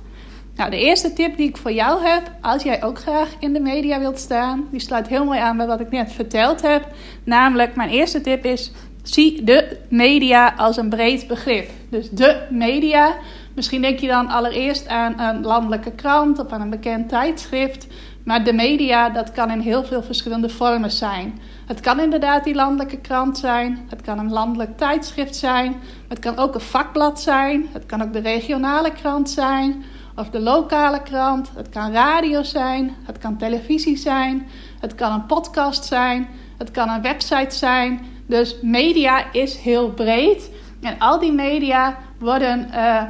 Nou, 0.56 0.70
de 0.70 0.80
eerste 0.80 1.14
tip 1.14 1.38
die 1.38 1.50
ik 1.50 1.58
voor 1.58 1.72
jou 1.72 2.06
heb, 2.06 2.31
als 2.42 2.64
jij 2.64 2.84
ook 2.84 3.00
graag 3.00 3.30
in 3.40 3.54
de 3.54 3.60
media 3.60 4.00
wilt 4.00 4.19
staan, 4.19 4.68
die 4.72 4.80
sluit 4.80 5.08
heel 5.08 5.26
mooi 5.26 5.40
aan 5.40 5.58
bij 5.58 5.68
wat 5.68 5.80
ik 5.80 5.92
net 5.92 6.12
verteld 6.12 6.62
heb. 6.62 6.88
Namelijk, 7.24 7.76
mijn 7.76 7.90
eerste 7.90 8.22
tip 8.22 8.46
is: 8.46 8.72
zie 9.04 9.44
de 9.44 9.78
media 9.90 10.54
als 10.58 10.78
een 10.78 10.90
breed 10.90 11.28
begrip. 11.28 11.69
Dus 11.90 12.10
de 12.10 12.48
media 12.50 13.16
Misschien 13.56 13.82
denk 13.82 14.00
je 14.00 14.08
dan 14.08 14.28
allereerst 14.28 14.88
aan 14.88 15.20
een 15.20 15.42
landelijke 15.42 15.92
krant 15.92 16.40
of 16.40 16.52
aan 16.52 16.62
een 16.62 16.70
bekend 16.70 17.10
tijdschrift. 17.10 17.88
Maar 18.26 18.44
de 18.44 18.54
media, 18.54 19.10
dat 19.10 19.32
kan 19.32 19.52
in 19.52 19.60
heel 19.60 19.84
veel 19.84 20.04
verschillende 20.04 20.50
vormen 20.50 20.92
zijn. 20.92 21.40
Het 21.66 21.80
kan 21.80 22.00
inderdaad 22.00 22.44
die 22.44 22.56
landelijke 22.56 22.98
krant 22.98 23.38
zijn. 23.38 23.86
Het 23.90 24.02
kan 24.02 24.20
een 24.20 24.32
landelijk 24.32 24.78
tijdschrift 24.78 25.36
zijn. 25.36 25.76
Het 26.07 26.19
kan 26.19 26.38
ook 26.38 26.54
een 26.54 26.62
vakblad 26.62 27.22
zijn. 27.22 27.68
Het 27.74 27.86
kan 27.86 28.02
ook 28.02 28.14
de 28.14 28.19
regionale 28.19 28.92
krant 28.92 29.30
zijn. 29.30 29.83
Of 30.16 30.30
de 30.30 30.40
lokale 30.40 31.04
krant. 31.04 31.52
Het 31.56 31.69
kan 31.69 31.92
radio 31.92 32.44
zijn. 32.44 32.95
Het 33.04 33.18
kan 33.18 33.38
televisie 33.38 33.98
zijn. 33.98 34.48
Het 34.80 34.95
kan 34.95 35.14
een 35.14 35.26
podcast 35.26 35.86
zijn. 35.86 36.28
Het 36.57 36.72
kan 36.72 36.90
een 36.90 37.02
website 37.02 37.56
zijn. 37.56 38.06
Dus 38.28 38.56
media 38.62 39.31
is 39.31 39.57
heel 39.57 39.90
breed. 39.90 40.50
En 40.81 41.00
al 41.00 41.19
die 41.19 41.33
media 41.33 41.98
worden 42.19 42.68
uh, 42.74 43.02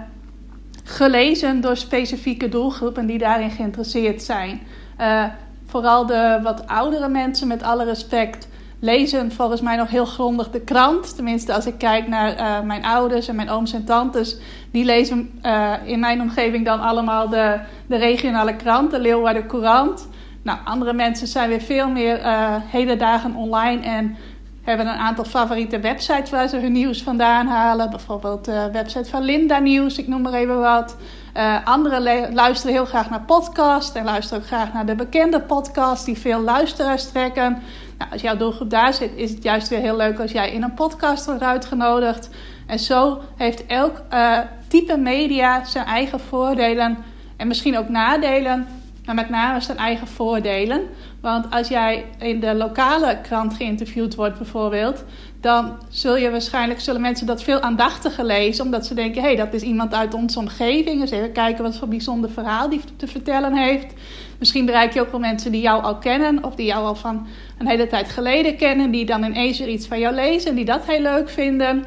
gelezen 0.83 1.61
door 1.61 1.77
specifieke 1.77 2.49
doelgroepen 2.49 3.05
die 3.05 3.17
daarin 3.17 3.51
geïnteresseerd 3.51 4.21
zijn. 4.21 4.61
Uh, 4.99 5.25
vooral 5.65 6.05
de 6.05 6.39
wat 6.43 6.67
oudere 6.67 7.07
mensen, 7.07 7.47
met 7.47 7.63
alle 7.63 7.85
respect, 7.85 8.47
lezen 8.79 9.31
volgens 9.31 9.61
mij 9.61 9.75
nog 9.75 9.89
heel 9.89 10.05
grondig 10.05 10.49
de 10.49 10.61
krant. 10.61 11.15
Tenminste, 11.15 11.53
als 11.53 11.65
ik 11.65 11.77
kijk 11.77 12.07
naar 12.07 12.39
uh, 12.39 12.61
mijn 12.61 12.85
ouders 12.85 13.27
en 13.27 13.35
mijn 13.35 13.49
ooms 13.49 13.73
en 13.73 13.85
tantes, 13.85 14.37
die 14.71 14.85
lezen 14.85 15.39
uh, 15.45 15.73
in 15.85 15.99
mijn 15.99 16.21
omgeving 16.21 16.65
dan 16.65 16.79
allemaal 16.79 17.29
de, 17.29 17.59
de 17.87 17.97
regionale 17.97 18.55
krant, 18.55 18.91
de 18.91 18.99
Leeuwarden 18.99 19.47
Courant. 19.47 20.07
Nou, 20.41 20.59
andere 20.63 20.93
mensen 20.93 21.27
zijn 21.27 21.49
weer 21.49 21.61
veel 21.61 21.89
meer 21.89 22.19
hele 22.65 22.95
dagen 22.95 23.35
online 23.35 23.81
en 23.81 24.15
hebben 24.63 24.87
een 24.87 24.99
aantal 24.99 25.25
favoriete 25.25 25.79
websites 25.79 26.29
waar 26.29 26.47
ze 26.47 26.57
hun 26.57 26.71
nieuws 26.71 27.03
vandaan 27.03 27.47
halen. 27.47 27.89
Bijvoorbeeld 27.89 28.45
de 28.45 28.69
website 28.71 29.09
van 29.09 29.21
Linda 29.21 29.59
Nieuws, 29.59 29.97
ik 29.97 30.07
noem 30.07 30.21
maar 30.21 30.33
even 30.33 30.59
wat. 30.59 30.97
Uh, 31.37 31.65
anderen 31.65 32.33
luisteren 32.33 32.75
heel 32.75 32.85
graag 32.85 33.09
naar 33.09 33.21
podcasts 33.21 33.95
en 33.95 34.03
luisteren 34.03 34.41
ook 34.41 34.47
graag 34.47 34.73
naar 34.73 34.85
de 34.85 34.95
bekende 34.95 35.41
podcasts 35.41 36.05
die 36.05 36.17
veel 36.17 36.41
luisteraars 36.41 37.11
trekken. 37.11 37.61
Nou, 37.97 38.11
als 38.11 38.21
jouw 38.21 38.37
doelgroep 38.37 38.69
daar 38.69 38.93
zit, 38.93 39.11
is 39.15 39.29
het 39.31 39.43
juist 39.43 39.67
weer 39.67 39.79
heel 39.79 39.97
leuk 39.97 40.19
als 40.19 40.31
jij 40.31 40.51
in 40.51 40.63
een 40.63 40.73
podcast 40.73 41.25
wordt 41.25 41.41
uitgenodigd. 41.41 42.29
En 42.67 42.79
zo 42.79 43.21
heeft 43.35 43.65
elk 43.65 44.01
uh, 44.13 44.39
type 44.67 44.97
media 44.97 45.63
zijn 45.63 45.85
eigen 45.85 46.19
voordelen 46.19 46.97
en 47.37 47.47
misschien 47.47 47.77
ook 47.77 47.89
nadelen 47.89 48.67
maar 49.05 49.15
met 49.15 49.29
name 49.29 49.59
zijn 49.59 49.77
eigen 49.77 50.07
voordelen. 50.07 50.81
Want 51.23 51.45
als 51.49 51.67
jij 51.67 52.05
in 52.19 52.39
de 52.39 52.53
lokale 52.55 53.17
krant 53.21 53.53
geïnterviewd 53.53 54.15
wordt 54.15 54.37
bijvoorbeeld, 54.37 55.03
dan 55.41 55.77
zul 55.89 56.17
je 56.17 56.31
waarschijnlijk 56.31 56.79
zullen 56.79 57.01
mensen 57.01 57.25
dat 57.25 57.43
veel 57.43 57.59
aandachtiger 57.59 58.25
lezen, 58.25 58.65
omdat 58.65 58.85
ze 58.85 58.93
denken: 58.93 59.21
hé, 59.21 59.27
hey, 59.27 59.35
dat 59.35 59.53
is 59.53 59.61
iemand 59.61 59.93
uit 59.93 60.13
onze 60.13 60.39
omgeving. 60.39 60.99
Dus 60.99 61.11
even 61.11 61.31
kijken 61.31 61.63
wat 61.63 61.77
voor 61.77 61.87
bijzonder 61.87 62.29
verhaal 62.29 62.69
die 62.69 62.81
te 62.95 63.07
vertellen 63.07 63.55
heeft. 63.55 63.93
Misschien 64.39 64.65
bereik 64.65 64.93
je 64.93 65.01
ook 65.01 65.11
wel 65.11 65.19
mensen 65.19 65.51
die 65.51 65.61
jou 65.61 65.83
al 65.83 65.97
kennen, 65.97 66.43
of 66.43 66.55
die 66.55 66.65
jou 66.65 66.85
al 66.85 66.95
van 66.95 67.27
een 67.57 67.67
hele 67.67 67.87
tijd 67.87 68.09
geleden 68.09 68.55
kennen, 68.55 68.91
die 68.91 69.05
dan 69.05 69.23
ineens 69.23 69.59
weer 69.59 69.69
iets 69.69 69.87
van 69.87 69.99
jou 69.99 70.15
lezen 70.15 70.49
en 70.49 70.55
die 70.55 70.65
dat 70.65 70.85
heel 70.85 71.01
leuk 71.01 71.29
vinden. 71.29 71.85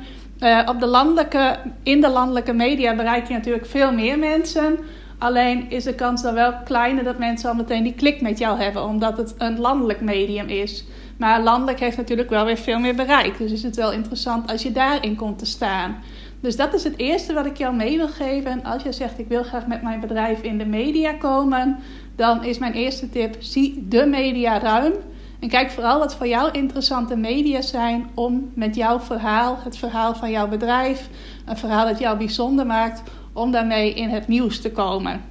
op 0.66 0.80
de 0.80 0.86
landelijke, 0.86 1.58
in 1.82 2.00
de 2.00 2.08
landelijke 2.08 2.52
media 2.52 2.94
bereik 2.94 3.28
je 3.28 3.34
natuurlijk 3.34 3.66
veel 3.66 3.92
meer 3.92 4.18
mensen. 4.18 4.78
Alleen 5.18 5.70
is 5.70 5.84
de 5.84 5.94
kans 5.94 6.22
dan 6.22 6.34
wel 6.34 6.52
kleiner 6.64 7.04
dat 7.04 7.18
mensen 7.18 7.48
al 7.50 7.56
meteen 7.56 7.82
die 7.82 7.94
klik 7.94 8.20
met 8.20 8.38
jou 8.38 8.60
hebben, 8.60 8.84
omdat 8.84 9.16
het 9.16 9.34
een 9.38 9.58
landelijk 9.58 10.00
medium 10.00 10.48
is. 10.48 10.84
Maar 11.18 11.42
landelijk 11.42 11.80
heeft 11.80 11.96
natuurlijk 11.96 12.30
wel 12.30 12.44
weer 12.44 12.56
veel 12.56 12.78
meer 12.78 12.94
bereik. 12.94 13.38
Dus 13.38 13.52
is 13.52 13.62
het 13.62 13.76
wel 13.76 13.92
interessant 13.92 14.50
als 14.50 14.62
je 14.62 14.72
daarin 14.72 15.16
komt 15.16 15.38
te 15.38 15.46
staan. 15.46 15.96
Dus 16.40 16.56
dat 16.56 16.74
is 16.74 16.84
het 16.84 16.98
eerste 16.98 17.32
wat 17.32 17.46
ik 17.46 17.56
jou 17.56 17.74
mee 17.74 17.96
wil 17.96 18.08
geven. 18.08 18.64
Als 18.64 18.82
je 18.82 18.92
zegt 18.92 19.18
ik 19.18 19.28
wil 19.28 19.42
graag 19.42 19.66
met 19.66 19.82
mijn 19.82 20.00
bedrijf 20.00 20.42
in 20.42 20.58
de 20.58 20.66
media 20.66 21.12
komen, 21.12 21.78
dan 22.16 22.44
is 22.44 22.58
mijn 22.58 22.72
eerste 22.72 23.08
tip: 23.08 23.36
zie 23.38 23.86
de 23.88 24.06
media 24.06 24.58
ruim. 24.58 24.92
En 25.40 25.48
kijk 25.48 25.70
vooral 25.70 25.98
wat 25.98 26.14
voor 26.14 26.26
jou 26.26 26.50
interessante 26.50 27.16
media 27.16 27.60
zijn 27.60 28.06
om 28.14 28.50
met 28.54 28.74
jouw 28.74 29.00
verhaal, 29.00 29.58
het 29.64 29.78
verhaal 29.78 30.14
van 30.14 30.30
jouw 30.30 30.48
bedrijf, 30.48 31.08
een 31.44 31.56
verhaal 31.56 31.86
dat 31.86 31.98
jou 31.98 32.18
bijzonder 32.18 32.66
maakt, 32.66 33.02
om 33.36 33.50
daarmee 33.50 33.94
in 33.94 34.08
het 34.08 34.28
nieuws 34.28 34.60
te 34.60 34.70
komen. 34.70 35.24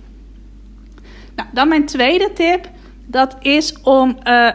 Nou, 1.35 1.49
dan 1.51 1.67
mijn 1.67 1.85
tweede 1.85 2.33
tip, 2.33 2.69
dat 3.05 3.35
is 3.39 3.81
om 3.81 4.17
uh, 4.27 4.49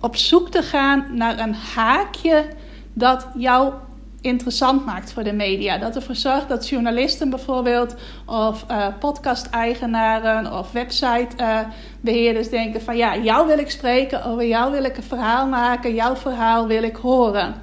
op 0.00 0.16
zoek 0.16 0.50
te 0.50 0.62
gaan 0.62 1.06
naar 1.10 1.38
een 1.38 1.54
haakje 1.54 2.44
dat 2.92 3.26
jou 3.36 3.72
interessant 4.20 4.84
maakt 4.84 5.12
voor 5.12 5.24
de 5.24 5.32
media. 5.32 5.78
Dat 5.78 5.96
ervoor 5.96 6.14
zorgt 6.14 6.48
dat 6.48 6.68
journalisten 6.68 7.30
bijvoorbeeld 7.30 7.94
of 8.26 8.64
uh, 8.70 8.86
podcast-eigenaren 8.98 10.52
of 10.52 10.72
website-beheerders 10.72 12.48
denken 12.48 12.82
van 12.82 12.96
ja, 12.96 13.16
jou 13.16 13.46
wil 13.46 13.58
ik 13.58 13.70
spreken, 13.70 14.24
over 14.24 14.46
jou 14.46 14.72
wil 14.72 14.84
ik 14.84 14.96
een 14.96 15.02
verhaal 15.02 15.46
maken, 15.46 15.94
jouw 15.94 16.16
verhaal 16.16 16.66
wil 16.66 16.82
ik 16.82 16.96
horen. 16.96 17.54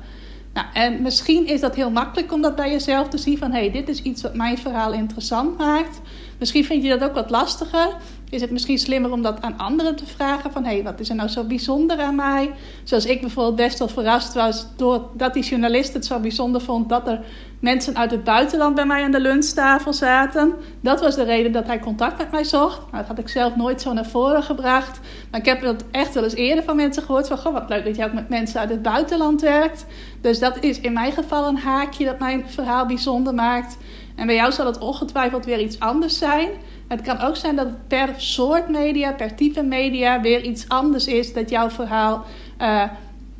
Nou, 0.53 0.67
en 0.73 1.01
misschien 1.01 1.47
is 1.47 1.59
dat 1.59 1.75
heel 1.75 1.91
makkelijk 1.91 2.33
om 2.33 2.41
dat 2.41 2.55
bij 2.55 2.71
jezelf 2.71 3.07
te 3.07 3.17
zien 3.17 3.37
van 3.37 3.51
hé, 3.51 3.59
hey, 3.59 3.71
dit 3.71 3.89
is 3.89 4.01
iets 4.01 4.21
wat 4.21 4.35
mijn 4.35 4.57
verhaal 4.57 4.93
interessant 4.93 5.57
maakt. 5.57 6.01
Misschien 6.39 6.65
vind 6.65 6.83
je 6.83 6.89
dat 6.89 7.09
ook 7.09 7.15
wat 7.15 7.29
lastiger. 7.29 7.95
Is 8.31 8.41
het 8.41 8.51
misschien 8.51 8.79
slimmer 8.79 9.11
om 9.11 9.21
dat 9.21 9.41
aan 9.41 9.57
anderen 9.57 9.95
te 9.95 10.05
vragen 10.05 10.51
van 10.51 10.63
hé, 10.63 10.73
hey, 10.73 10.83
wat 10.83 10.99
is 10.99 11.09
er 11.09 11.15
nou 11.15 11.29
zo 11.29 11.43
bijzonder 11.43 11.99
aan 11.99 12.15
mij? 12.15 12.51
Zoals 12.83 13.05
ik 13.05 13.21
bijvoorbeeld 13.21 13.55
best 13.55 13.79
wel 13.79 13.87
verrast 13.87 14.33
was 14.33 14.67
doordat 14.75 15.33
die 15.33 15.43
journalist 15.43 15.93
het 15.93 16.05
zo 16.05 16.19
bijzonder 16.19 16.61
vond 16.61 16.89
dat 16.89 17.07
er 17.07 17.19
mensen 17.59 17.97
uit 17.97 18.11
het 18.11 18.23
buitenland 18.23 18.75
bij 18.75 18.85
mij 18.85 19.03
aan 19.03 19.11
de 19.11 19.19
lunchtafel 19.19 19.93
zaten. 19.93 20.53
Dat 20.81 21.01
was 21.01 21.15
de 21.15 21.23
reden 21.23 21.51
dat 21.51 21.67
hij 21.67 21.79
contact 21.79 22.17
met 22.17 22.31
mij 22.31 22.43
zocht. 22.43 22.77
Nou, 22.77 22.97
dat 22.97 23.07
had 23.07 23.19
ik 23.19 23.27
zelf 23.27 23.55
nooit 23.55 23.81
zo 23.81 23.93
naar 23.93 24.05
voren 24.05 24.43
gebracht. 24.43 24.99
Maar 25.31 25.39
ik 25.39 25.45
heb 25.45 25.61
het 25.61 25.83
echt 25.91 26.13
wel 26.13 26.23
eens 26.23 26.35
eerder 26.35 26.63
van 26.63 26.75
mensen 26.75 27.03
gehoord 27.03 27.27
van 27.27 27.37
goh, 27.37 27.53
wat 27.53 27.69
leuk 27.69 27.85
dat 27.85 27.95
je 27.95 28.05
ook 28.05 28.13
met 28.13 28.29
mensen 28.29 28.59
uit 28.59 28.69
het 28.69 28.81
buitenland 28.81 29.41
werkt. 29.41 29.85
Dus 30.21 30.39
dat 30.39 30.63
is 30.63 30.79
in 30.79 30.93
mijn 30.93 31.11
geval 31.11 31.47
een 31.47 31.57
haakje 31.57 32.05
dat 32.05 32.19
mijn 32.19 32.43
verhaal 32.47 32.85
bijzonder 32.85 33.33
maakt. 33.33 33.77
En 34.21 34.27
bij 34.27 34.35
jou 34.35 34.51
zal 34.51 34.65
het 34.65 34.77
ongetwijfeld 34.77 35.45
weer 35.45 35.59
iets 35.59 35.79
anders 35.79 36.17
zijn. 36.17 36.49
Het 36.87 37.01
kan 37.01 37.19
ook 37.19 37.35
zijn 37.35 37.55
dat 37.55 37.65
het 37.65 37.87
per 37.87 38.13
soort 38.17 38.69
media, 38.69 39.11
per 39.11 39.35
type 39.35 39.63
media 39.63 40.21
weer 40.21 40.41
iets 40.41 40.69
anders 40.69 41.07
is 41.07 41.33
dat 41.33 41.49
jouw 41.49 41.69
verhaal 41.69 42.25
uh, 42.59 42.83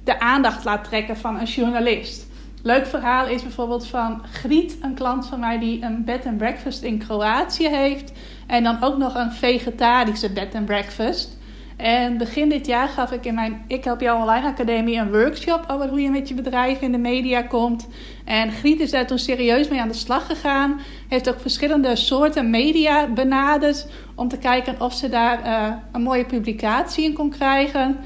de 0.04 0.20
aandacht 0.20 0.64
laat 0.64 0.84
trekken 0.84 1.18
van 1.18 1.40
een 1.40 1.46
journalist. 1.46 2.28
Leuk 2.64 2.86
verhaal 2.86 3.28
is 3.28 3.42
bijvoorbeeld 3.42 3.88
van 3.88 4.22
Griet, 4.32 4.78
een 4.82 4.94
klant 4.94 5.26
van 5.26 5.40
mij 5.40 5.60
die 5.60 5.84
een 5.84 6.04
bed 6.04 6.26
and 6.26 6.38
breakfast 6.38 6.84
in 6.84 6.98
Kroatië 6.98 7.68
heeft. 7.68 8.12
En 8.48 8.64
dan 8.64 8.84
ook 8.84 8.98
nog 8.98 9.16
een 9.16 9.32
vegetarische 9.32 10.32
bed 10.32 10.56
and 10.56 10.66
breakfast. 10.66 11.38
En 11.82 12.18
begin 12.18 12.50
dit 12.50 12.66
jaar 12.66 12.88
gaf 12.88 13.12
ik 13.12 13.26
in 13.26 13.34
mijn 13.34 13.64
Ik 13.68 13.84
Help 13.84 14.02
Jou 14.02 14.22
Online 14.22 14.48
Academie 14.48 14.98
een 14.98 15.12
workshop 15.12 15.66
over 15.68 15.90
hoe 15.90 16.02
je 16.02 16.10
met 16.10 16.28
je 16.28 16.34
bedrijf 16.34 16.82
in 16.82 16.92
de 16.92 16.98
media 16.98 17.42
komt. 17.42 17.88
En 18.26 18.52
Griet 18.52 18.80
is 18.80 18.92
daar 18.92 19.08
toen 19.08 19.20
serieus 19.20 19.68
mee 19.68 19.82
aan 19.82 19.88
de 19.88 19.94
slag 19.94 20.26
gegaan. 20.26 20.80
Heeft 21.08 21.30
ook 21.30 21.40
verschillende 21.40 21.96
soorten 21.96 22.50
media 22.50 23.08
benaderd 23.08 23.88
om 24.16 24.28
te 24.28 24.38
kijken 24.38 24.82
of 24.82 24.94
ze 24.94 25.10
daar 25.10 25.46
uh, 25.46 25.74
een 25.92 26.02
mooie 26.02 26.26
publicatie 26.26 27.04
in 27.04 27.14
kon 27.14 27.30
krijgen. 27.30 27.98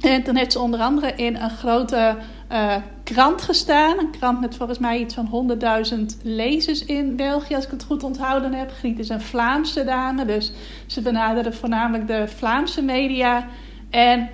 En 0.00 0.22
toen 0.22 0.36
heeft 0.36 0.52
ze 0.52 0.60
onder 0.60 0.80
andere 0.80 1.12
in 1.14 1.36
een 1.36 1.50
grote 1.50 2.16
uh, 2.52 2.74
krant 3.04 3.42
gestaan. 3.42 3.98
Een 3.98 4.10
krant 4.10 4.40
met 4.40 4.56
volgens 4.56 4.78
mij 4.78 4.98
iets 4.98 5.14
van 5.14 5.58
100.000 5.90 6.22
lezers 6.22 6.84
in 6.84 7.16
België, 7.16 7.54
als 7.54 7.64
ik 7.64 7.70
het 7.70 7.84
goed 7.84 8.02
onthouden 8.02 8.52
heb. 8.52 8.70
Griet 8.70 8.98
is 8.98 9.08
een 9.08 9.20
Vlaamse 9.20 9.84
dame, 9.84 10.24
dus 10.24 10.52
ze 10.86 11.00
benaderde 11.00 11.52
voornamelijk 11.52 12.06
de 12.06 12.28
Vlaamse 12.28 12.82
media. 12.82 13.46
En 13.90 14.28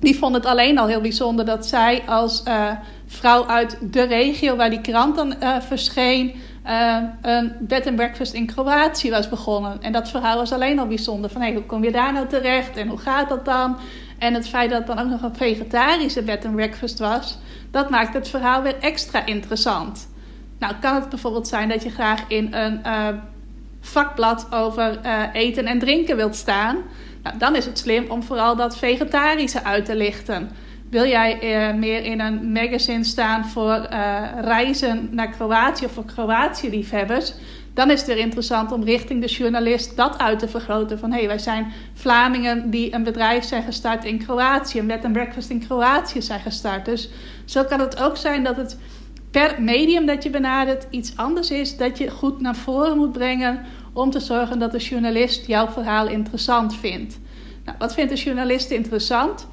die 0.00 0.18
vond 0.18 0.34
het 0.34 0.46
alleen 0.46 0.78
al 0.78 0.86
heel 0.86 1.00
bijzonder 1.00 1.44
dat 1.44 1.66
zij 1.66 2.02
als 2.06 2.42
uh, 2.48 2.70
vrouw 3.06 3.46
uit 3.46 3.78
de 3.80 4.02
regio 4.02 4.56
waar 4.56 4.70
die 4.70 4.80
krant 4.80 5.16
dan 5.16 5.34
uh, 5.42 5.60
verscheen, 5.60 6.34
een 7.22 7.52
bed 7.60 7.86
and 7.86 7.96
breakfast 7.96 8.32
in 8.32 8.46
Kroatië 8.46 9.10
was 9.10 9.28
begonnen. 9.28 9.82
En 9.82 9.92
dat 9.92 10.08
verhaal 10.08 10.36
was 10.36 10.52
alleen 10.52 10.78
al 10.78 10.86
bijzonder. 10.86 11.30
Van 11.30 11.40
hey, 11.40 11.52
hoe 11.52 11.62
kom 11.62 11.84
je 11.84 11.92
daar 11.92 12.12
nou 12.12 12.26
terecht 12.26 12.76
en 12.76 12.88
hoe 12.88 12.98
gaat 12.98 13.28
dat 13.28 13.44
dan? 13.44 13.76
En 14.24 14.34
het 14.34 14.48
feit 14.48 14.70
dat 14.70 14.78
het 14.78 14.86
dan 14.86 14.98
ook 14.98 15.10
nog 15.10 15.22
een 15.22 15.36
vegetarische 15.36 16.22
bed 16.22 16.44
and 16.44 16.54
breakfast 16.54 16.98
was, 16.98 17.38
dat 17.70 17.90
maakt 17.90 18.14
het 18.14 18.28
verhaal 18.28 18.62
weer 18.62 18.78
extra 18.80 19.26
interessant. 19.26 20.08
Nou, 20.58 20.74
kan 20.80 20.94
het 20.94 21.08
bijvoorbeeld 21.08 21.48
zijn 21.48 21.68
dat 21.68 21.82
je 21.82 21.90
graag 21.90 22.24
in 22.28 22.54
een 22.54 22.80
uh, 22.86 23.08
vakblad 23.80 24.46
over 24.50 25.00
uh, 25.04 25.22
eten 25.32 25.66
en 25.66 25.78
drinken 25.78 26.16
wilt 26.16 26.36
staan. 26.36 26.76
Nou, 27.22 27.38
dan 27.38 27.56
is 27.56 27.64
het 27.64 27.78
slim 27.78 28.10
om 28.10 28.22
vooral 28.22 28.56
dat 28.56 28.78
vegetarische 28.78 29.64
uit 29.64 29.84
te 29.84 29.96
lichten. 29.96 30.50
Wil 30.90 31.06
jij 31.06 31.34
uh, 31.34 31.78
meer 31.78 32.04
in 32.04 32.20
een 32.20 32.52
magazine 32.52 33.04
staan 33.04 33.44
voor 33.44 33.86
reizen 34.40 35.08
naar 35.10 35.30
Kroatië 35.30 35.84
of 35.84 35.92
voor 35.92 36.04
Kroatië-liefhebbers? 36.04 37.34
Dan 37.74 37.90
is 37.90 37.98
het 37.98 38.08
weer 38.08 38.18
interessant 38.18 38.72
om 38.72 38.84
richting 38.84 39.20
de 39.20 39.26
journalist 39.26 39.96
dat 39.96 40.18
uit 40.18 40.38
te 40.38 40.48
vergroten. 40.48 40.98
Van 40.98 41.10
hé, 41.10 41.18
hey, 41.18 41.26
wij 41.26 41.38
zijn 41.38 41.72
Vlamingen 41.94 42.70
die 42.70 42.94
een 42.94 43.02
bedrijf 43.02 43.44
zijn 43.44 43.62
gestart 43.62 44.04
in 44.04 44.18
Kroatië. 44.18 44.78
Een 44.78 44.86
bed 44.86 45.12
breakfast 45.12 45.50
in 45.50 45.66
Kroatië 45.66 46.22
zijn 46.22 46.40
gestart. 46.40 46.84
Dus 46.84 47.08
zo 47.44 47.64
kan 47.64 47.80
het 47.80 48.02
ook 48.02 48.16
zijn 48.16 48.44
dat 48.44 48.56
het 48.56 48.78
per 49.30 49.62
medium 49.62 50.06
dat 50.06 50.22
je 50.22 50.30
benadert 50.30 50.86
iets 50.90 51.16
anders 51.16 51.50
is. 51.50 51.76
Dat 51.76 51.98
je 51.98 52.10
goed 52.10 52.40
naar 52.40 52.56
voren 52.56 52.96
moet 52.96 53.12
brengen 53.12 53.60
om 53.92 54.10
te 54.10 54.20
zorgen 54.20 54.58
dat 54.58 54.72
de 54.72 54.78
journalist 54.78 55.46
jouw 55.46 55.68
verhaal 55.68 56.08
interessant 56.08 56.76
vindt. 56.76 57.18
Nou, 57.64 57.76
wat 57.78 57.94
vindt 57.94 58.10
de 58.10 58.22
journalist 58.22 58.70
interessant? 58.70 59.46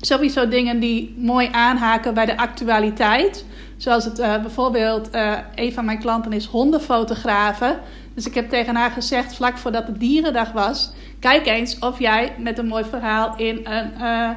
Sowieso 0.00 0.48
dingen 0.48 0.80
die 0.80 1.14
mooi 1.18 1.48
aanhaken 1.52 2.14
bij 2.14 2.26
de 2.26 2.36
actualiteit. 2.36 3.44
Zoals 3.76 4.04
het 4.04 4.18
uh, 4.18 4.40
bijvoorbeeld, 4.40 5.14
uh, 5.14 5.32
een 5.54 5.72
van 5.72 5.84
mijn 5.84 5.98
klanten 5.98 6.32
is 6.32 6.46
hondenfotografen. 6.46 7.78
Dus 8.14 8.26
ik 8.26 8.34
heb 8.34 8.48
tegen 8.48 8.76
haar 8.76 8.90
gezegd, 8.90 9.34
vlak 9.34 9.58
voordat 9.58 9.86
het 9.86 10.00
dierendag 10.00 10.52
was... 10.52 10.92
kijk 11.20 11.46
eens 11.46 11.78
of 11.78 11.98
jij 11.98 12.32
met 12.38 12.58
een 12.58 12.66
mooi 12.66 12.84
verhaal 12.84 13.36
in 13.36 13.60
een, 13.64 13.92
uh, 14.00 14.30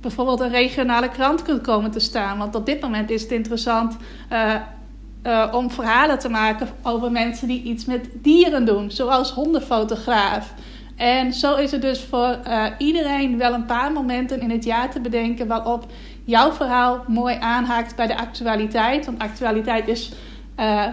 bijvoorbeeld 0.00 0.40
een 0.40 0.50
regionale 0.50 1.08
krant 1.08 1.42
kunt 1.42 1.60
komen 1.60 1.90
te 1.90 2.00
staan. 2.00 2.38
Want 2.38 2.54
op 2.54 2.66
dit 2.66 2.80
moment 2.80 3.10
is 3.10 3.22
het 3.22 3.30
interessant 3.30 3.96
om 5.52 5.70
verhalen 5.70 6.18
te 6.18 6.28
maken 6.28 6.68
over 6.82 7.10
mensen 7.10 7.48
die 7.48 7.62
iets 7.62 7.84
met 7.84 8.08
dieren 8.12 8.64
doen. 8.64 8.90
Zoals 8.90 9.30
hondenfotograaf. 9.30 10.54
En 10.96 11.32
zo 11.32 11.56
is 11.56 11.70
het 11.70 11.82
dus 11.82 12.00
voor 12.00 12.38
iedereen 12.78 13.38
wel 13.38 13.52
een 13.52 13.66
paar 13.66 13.92
momenten 13.92 14.40
in 14.40 14.50
het 14.50 14.64
jaar 14.64 14.90
te 14.90 15.00
bedenken... 15.00 15.46
waarop 15.46 15.86
jouw 16.24 16.52
verhaal 16.52 17.04
mooi 17.06 17.36
aanhaakt 17.40 17.96
bij 17.96 18.06
de 18.06 18.16
actualiteit. 18.16 19.06
Want 19.06 19.18
actualiteit 19.18 19.88
is 19.88 20.12
uh, 20.60 20.86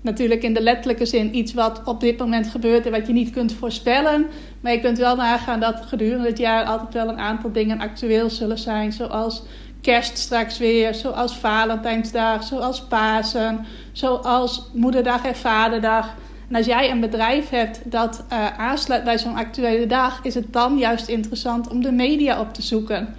natuurlijk 0.00 0.42
in 0.42 0.54
de 0.54 0.62
letterlijke 0.62 1.06
zin 1.06 1.36
iets 1.36 1.54
wat 1.54 1.82
op 1.84 2.00
dit 2.00 2.18
moment 2.18 2.46
gebeurt 2.46 2.86
en 2.86 2.92
wat 2.92 3.06
je 3.06 3.12
niet 3.12 3.30
kunt 3.30 3.52
voorspellen. 3.52 4.26
Maar 4.60 4.72
je 4.72 4.80
kunt 4.80 4.98
wel 4.98 5.16
nagaan 5.16 5.60
dat 5.60 5.82
gedurende 5.86 6.28
het 6.28 6.38
jaar 6.38 6.64
altijd 6.64 6.94
wel 6.94 7.08
een 7.08 7.18
aantal 7.18 7.52
dingen 7.52 7.80
actueel 7.80 8.30
zullen 8.30 8.58
zijn. 8.58 8.92
Zoals 8.92 9.42
kerst 9.80 10.18
straks 10.18 10.58
weer, 10.58 10.94
zoals 10.94 11.36
Valentijnsdag, 11.36 12.44
zoals 12.44 12.82
Pasen, 12.82 13.66
zoals 13.92 14.70
Moederdag 14.72 15.24
en 15.24 15.36
Vaderdag. 15.36 16.14
En 16.48 16.56
als 16.56 16.66
jij 16.66 16.90
een 16.90 17.00
bedrijf 17.00 17.48
hebt 17.48 17.80
dat 17.84 18.24
uh, 18.32 18.58
aansluit 18.58 19.04
bij 19.04 19.18
zo'n 19.18 19.36
actuele 19.36 19.86
dag, 19.86 20.20
is 20.22 20.34
het 20.34 20.52
dan 20.52 20.78
juist 20.78 21.08
interessant 21.08 21.68
om 21.68 21.82
de 21.82 21.92
media 21.92 22.40
op 22.40 22.54
te 22.54 22.62
zoeken. 22.62 23.14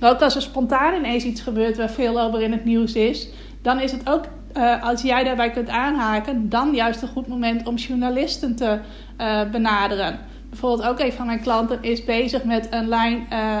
Ook 0.00 0.22
als 0.22 0.34
er 0.34 0.42
spontaan 0.42 0.94
ineens 0.94 1.24
iets 1.24 1.40
gebeurt 1.40 1.76
waar 1.76 1.90
veel 1.90 2.20
over 2.20 2.42
in 2.42 2.52
het 2.52 2.64
nieuws 2.64 2.92
is, 2.92 3.28
dan 3.62 3.80
is 3.80 3.92
het 3.92 4.08
ook, 4.08 4.24
uh, 4.56 4.82
als 4.82 5.02
jij 5.02 5.24
daarbij 5.24 5.50
kunt 5.50 5.68
aanhaken, 5.68 6.48
dan 6.48 6.74
juist 6.74 7.02
een 7.02 7.08
goed 7.08 7.26
moment 7.26 7.66
om 7.66 7.74
journalisten 7.74 8.56
te 8.56 8.78
uh, 9.20 9.50
benaderen. 9.50 10.18
Bijvoorbeeld 10.48 10.88
ook 10.88 11.00
een 11.00 11.12
van 11.12 11.26
mijn 11.26 11.40
klanten 11.40 11.78
is 11.80 12.04
bezig 12.04 12.44
met 12.44 12.68
een 12.70 12.88
lijn 12.88 13.26
uh, 13.32 13.56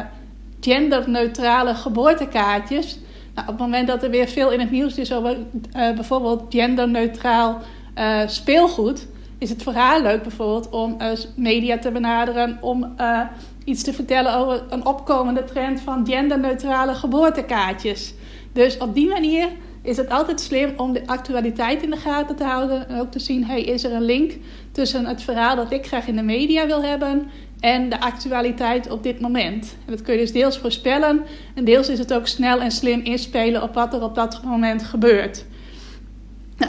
genderneutrale 0.60 1.74
geboortekaartjes. 1.74 2.98
Nou, 3.34 3.48
op 3.48 3.54
het 3.54 3.62
moment 3.62 3.86
dat 3.88 4.02
er 4.02 4.10
weer 4.10 4.28
veel 4.28 4.50
in 4.50 4.60
het 4.60 4.70
nieuws 4.70 4.96
is 4.96 5.12
over 5.12 5.36
bijvoorbeeld 5.72 6.44
genderneutraal 6.48 7.58
speelgoed, 8.26 9.06
is 9.38 9.50
het 9.50 9.62
voor 9.62 9.72
haar 9.72 10.02
leuk 10.02 10.22
bijvoorbeeld 10.22 10.68
om 10.70 10.96
media 11.34 11.78
te 11.78 11.90
benaderen 11.90 12.58
om 12.60 12.94
iets 13.68 13.82
te 13.82 13.92
vertellen 13.92 14.34
over 14.34 14.62
een 14.68 14.86
opkomende 14.86 15.44
trend 15.44 15.80
van 15.80 16.06
genderneutrale 16.06 16.94
geboortekaartjes. 16.94 18.14
Dus 18.52 18.78
op 18.78 18.94
die 18.94 19.08
manier 19.08 19.48
is 19.82 19.96
het 19.96 20.08
altijd 20.08 20.40
slim 20.40 20.72
om 20.76 20.92
de 20.92 21.06
actualiteit 21.06 21.82
in 21.82 21.90
de 21.90 21.96
gaten 21.96 22.36
te 22.36 22.44
houden. 22.44 22.88
En 22.88 23.00
ook 23.00 23.10
te 23.10 23.18
zien, 23.18 23.44
hey, 23.44 23.62
is 23.62 23.84
er 23.84 23.92
een 23.92 24.04
link 24.04 24.32
tussen 24.72 25.06
het 25.06 25.22
verhaal 25.22 25.56
dat 25.56 25.72
ik 25.72 25.86
graag 25.86 26.06
in 26.06 26.16
de 26.16 26.22
media 26.22 26.66
wil 26.66 26.82
hebben 26.82 27.30
en 27.60 27.88
de 27.88 28.00
actualiteit 28.00 28.90
op 28.90 29.02
dit 29.02 29.20
moment. 29.20 29.76
En 29.86 29.92
dat 29.92 30.02
kun 30.02 30.14
je 30.14 30.20
dus 30.20 30.32
deels 30.32 30.58
voorspellen 30.58 31.24
en 31.54 31.64
deels 31.64 31.88
is 31.88 31.98
het 31.98 32.12
ook 32.12 32.26
snel 32.26 32.60
en 32.60 32.70
slim 32.70 33.00
inspelen 33.00 33.62
op 33.62 33.74
wat 33.74 33.94
er 33.94 34.02
op 34.02 34.14
dat 34.14 34.42
moment 34.44 34.82
gebeurt. 34.82 35.44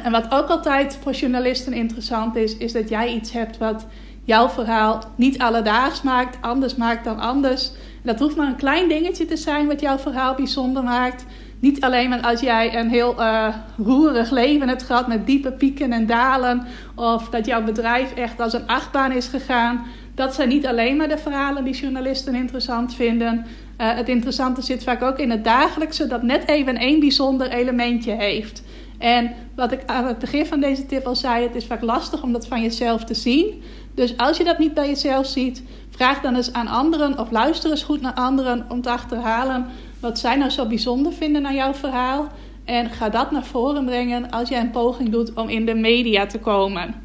En 0.04 0.12
wat 0.12 0.32
ook 0.32 0.48
altijd 0.48 0.98
voor 1.02 1.12
journalisten 1.12 1.74
interessant 1.74 2.36
is, 2.36 2.58
is 2.58 2.72
dat 2.72 2.90
jij 2.90 3.14
iets 3.14 3.32
hebt 3.32 3.58
wat 3.58 3.86
jouw 4.30 4.50
verhaal 4.50 5.04
niet 5.16 5.40
alledaags 5.40 6.02
maakt, 6.02 6.38
anders 6.42 6.76
maakt 6.76 7.04
dan 7.04 7.20
anders. 7.20 7.72
En 7.72 8.02
dat 8.04 8.20
hoeft 8.20 8.36
maar 8.36 8.48
een 8.48 8.56
klein 8.56 8.88
dingetje 8.90 9.26
te 9.26 9.38
zijn 9.38 9.68
wat 9.68 9.80
jouw 9.80 9.98
verhaal 9.98 10.36
bijzonder 10.36 10.84
maakt. 10.84 11.26
Niet 11.60 11.82
alleen 11.82 12.10
maar 12.10 12.22
als 12.22 12.40
jij 12.40 12.78
een 12.78 12.90
heel 12.90 13.16
uh, 13.20 13.48
roerig 13.78 14.32
leven 14.32 14.68
hebt 14.68 14.84
gehad 14.84 15.08
met 15.08 15.26
diepe 15.26 15.52
pieken 15.52 15.92
en 15.92 16.06
dalen. 16.06 16.68
Of 16.96 17.30
dat 17.30 17.46
jouw 17.46 17.64
bedrijf 17.64 18.14
echt 18.14 18.40
als 18.40 18.54
een 18.54 18.68
achtbaan 18.68 19.12
is 19.12 19.28
gegaan. 19.28 19.86
Dat 20.16 20.34
zijn 20.36 20.50
niet 20.50 20.66
alleen 20.66 20.98
maar 20.98 21.10
de 21.10 21.18
verhalen 21.18 21.64
die 21.64 21.76
journalisten 21.76 22.36
interessant 22.36 22.96
vinden. 22.96 23.46
Uh, 23.78 23.96
het 23.96 24.10
interessante 24.10 24.62
zit 24.62 24.84
vaak 24.84 25.02
ook 25.02 25.18
in 25.18 25.32
het 25.32 25.44
dagelijkse, 25.44 26.08
dat 26.08 26.24
net 26.24 26.48
even 26.48 26.78
één 26.78 27.00
bijzonder 27.00 27.50
elementje 27.50 28.12
heeft. 28.12 28.64
En 29.00 29.32
wat 29.56 29.72
ik 29.72 29.82
aan 29.86 30.06
het 30.06 30.20
begin 30.20 30.46
van 30.46 30.60
deze 30.60 30.86
tip 30.86 31.06
al 31.06 31.16
zei, 31.16 31.44
het 31.44 31.56
is 31.56 31.66
vaak 31.66 31.82
lastig 31.82 32.24
om 32.24 32.32
dat 32.32 32.48
van 32.48 32.62
jezelf 32.62 33.04
te 33.04 33.14
zien. 33.14 33.64
Dus 34.00 34.18
als 34.18 34.38
je 34.38 34.44
dat 34.44 34.58
niet 34.58 34.74
bij 34.74 34.88
jezelf 34.88 35.26
ziet, 35.26 35.64
vraag 35.90 36.22
dan 36.22 36.36
eens 36.36 36.54
aan 36.54 36.68
anderen 36.68 37.20
of 37.20 37.32
luister 37.32 37.72
eens 37.72 37.84
goed 37.84 38.02
naar 38.02 38.14
anderen 38.14 38.66
om 38.70 38.82
te 38.82 38.90
achterhalen 38.90 39.66
wat 40.00 40.20
zij 40.20 40.36
nou 40.36 40.50
zo 40.50 40.66
bijzonder 40.66 41.14
vinden 41.14 41.46
aan 41.46 41.56
jouw 41.56 41.74
verhaal. 41.74 42.28
En 42.66 42.90
ga 42.90 43.10
dat 43.10 43.32
naar 43.32 43.44
voren 43.44 43.86
brengen 43.86 44.30
als 44.30 44.50
jij 44.50 44.60
een 44.60 44.72
poging 44.72 45.10
doet 45.10 45.34
om 45.34 45.50
in 45.50 45.66
de 45.66 45.74
media 45.74 46.26
te 46.26 46.40
komen. 46.40 46.96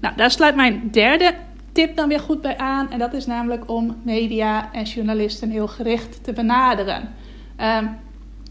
Nou, 0.00 0.16
daar 0.16 0.30
sluit 0.30 0.54
mijn 0.54 0.88
derde 0.90 1.34
tip 1.72 1.96
dan 1.96 2.08
weer 2.08 2.20
goed 2.20 2.40
bij 2.40 2.56
aan. 2.56 2.90
En 2.90 2.98
dat 2.98 3.12
is 3.12 3.26
namelijk 3.26 3.70
om 3.70 3.96
media 4.02 4.72
en 4.72 4.84
journalisten 4.84 5.50
heel 5.50 5.68
gericht 5.68 6.24
te 6.24 6.32
benaderen. 6.32 7.14
Um, 7.60 7.96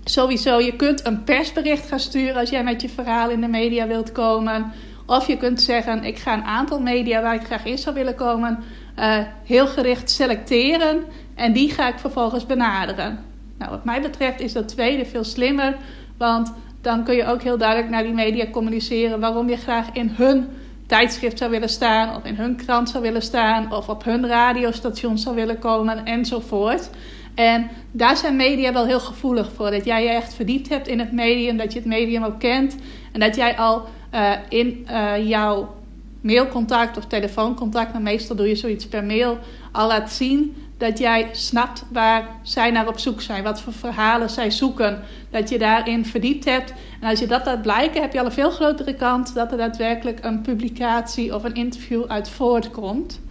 sowieso, 0.03 0.59
je 0.59 0.75
kunt 0.75 1.05
een 1.05 1.23
persbericht 1.23 1.87
gaan 1.87 1.99
sturen 1.99 2.35
als 2.35 2.49
jij 2.49 2.63
met 2.63 2.81
je 2.81 2.89
verhaal 2.89 3.29
in 3.29 3.41
de 3.41 3.47
media 3.47 3.87
wilt 3.87 4.11
komen. 4.11 4.71
Of 5.07 5.27
je 5.27 5.37
kunt 5.37 5.61
zeggen, 5.61 6.03
ik 6.03 6.17
ga 6.17 6.33
een 6.33 6.43
aantal 6.43 6.79
media 6.79 7.21
waar 7.21 7.35
ik 7.35 7.45
graag 7.45 7.65
in 7.65 7.77
zou 7.77 7.95
willen 7.95 8.15
komen, 8.15 8.63
uh, 8.99 9.17
heel 9.43 9.67
gericht 9.67 10.11
selecteren. 10.11 11.03
En 11.35 11.53
die 11.53 11.71
ga 11.71 11.87
ik 11.87 11.99
vervolgens 11.99 12.45
benaderen. 12.45 13.19
Nou, 13.57 13.71
wat 13.71 13.85
mij 13.85 14.01
betreft 14.01 14.39
is 14.39 14.53
dat 14.53 14.67
tweede 14.67 15.05
veel 15.05 15.23
slimmer. 15.23 15.77
Want 16.17 16.53
dan 16.81 17.03
kun 17.03 17.15
je 17.15 17.25
ook 17.25 17.41
heel 17.41 17.57
duidelijk 17.57 17.89
naar 17.89 18.03
die 18.03 18.13
media 18.13 18.49
communiceren 18.49 19.19
waarom 19.19 19.49
je 19.49 19.57
graag 19.57 19.87
in 19.93 20.11
hun 20.15 20.47
tijdschrift 20.87 21.37
zou 21.37 21.51
willen 21.51 21.69
staan, 21.69 22.15
of 22.15 22.23
in 22.23 22.35
hun 22.35 22.55
krant 22.55 22.89
zou 22.89 23.03
willen 23.03 23.21
staan, 23.21 23.73
of 23.73 23.89
op 23.89 24.03
hun 24.03 24.27
radiostation 24.27 25.17
zou 25.17 25.35
willen 25.35 25.59
komen, 25.59 26.05
enzovoort. 26.05 26.89
En 27.35 27.69
daar 27.91 28.17
zijn 28.17 28.35
media 28.35 28.73
wel 28.73 28.85
heel 28.85 28.99
gevoelig 28.99 29.51
voor. 29.55 29.71
Dat 29.71 29.85
jij 29.85 30.03
je 30.03 30.09
echt 30.09 30.33
verdiept 30.33 30.69
hebt 30.69 30.87
in 30.87 30.99
het 30.99 31.11
medium, 31.11 31.57
dat 31.57 31.73
je 31.73 31.79
het 31.79 31.87
medium 31.87 32.23
ook 32.23 32.39
kent. 32.39 32.75
En 33.11 33.19
dat 33.19 33.35
jij 33.35 33.57
al 33.57 33.87
uh, 34.13 34.31
in 34.49 34.87
uh, 34.89 35.27
jouw 35.29 35.75
mailcontact 36.21 36.97
of 36.97 37.05
telefooncontact, 37.05 37.93
maar 37.93 38.01
meestal 38.01 38.35
doe 38.35 38.47
je 38.47 38.55
zoiets 38.55 38.87
per 38.87 39.03
mail, 39.03 39.37
al 39.71 39.87
laat 39.87 40.11
zien 40.11 40.55
dat 40.77 40.97
jij 40.97 41.29
snapt 41.31 41.85
waar 41.91 42.27
zij 42.41 42.71
naar 42.71 42.87
op 42.87 42.99
zoek 42.99 43.21
zijn, 43.21 43.43
wat 43.43 43.61
voor 43.61 43.73
verhalen 43.73 44.29
zij 44.29 44.51
zoeken, 44.51 45.03
dat 45.29 45.49
je 45.49 45.57
daarin 45.57 46.05
verdiept 46.05 46.45
hebt. 46.45 46.73
En 47.01 47.09
als 47.09 47.19
je 47.19 47.27
dat 47.27 47.45
laat 47.45 47.61
blijken, 47.61 48.01
heb 48.01 48.13
je 48.13 48.19
al 48.19 48.25
een 48.25 48.31
veel 48.31 48.51
grotere 48.51 48.93
kans 48.93 49.33
dat 49.33 49.51
er 49.51 49.57
daadwerkelijk 49.57 50.25
een 50.25 50.41
publicatie 50.41 51.35
of 51.35 51.43
een 51.43 51.53
interview 51.53 52.03
uit 52.07 52.29
voortkomt. 52.29 53.21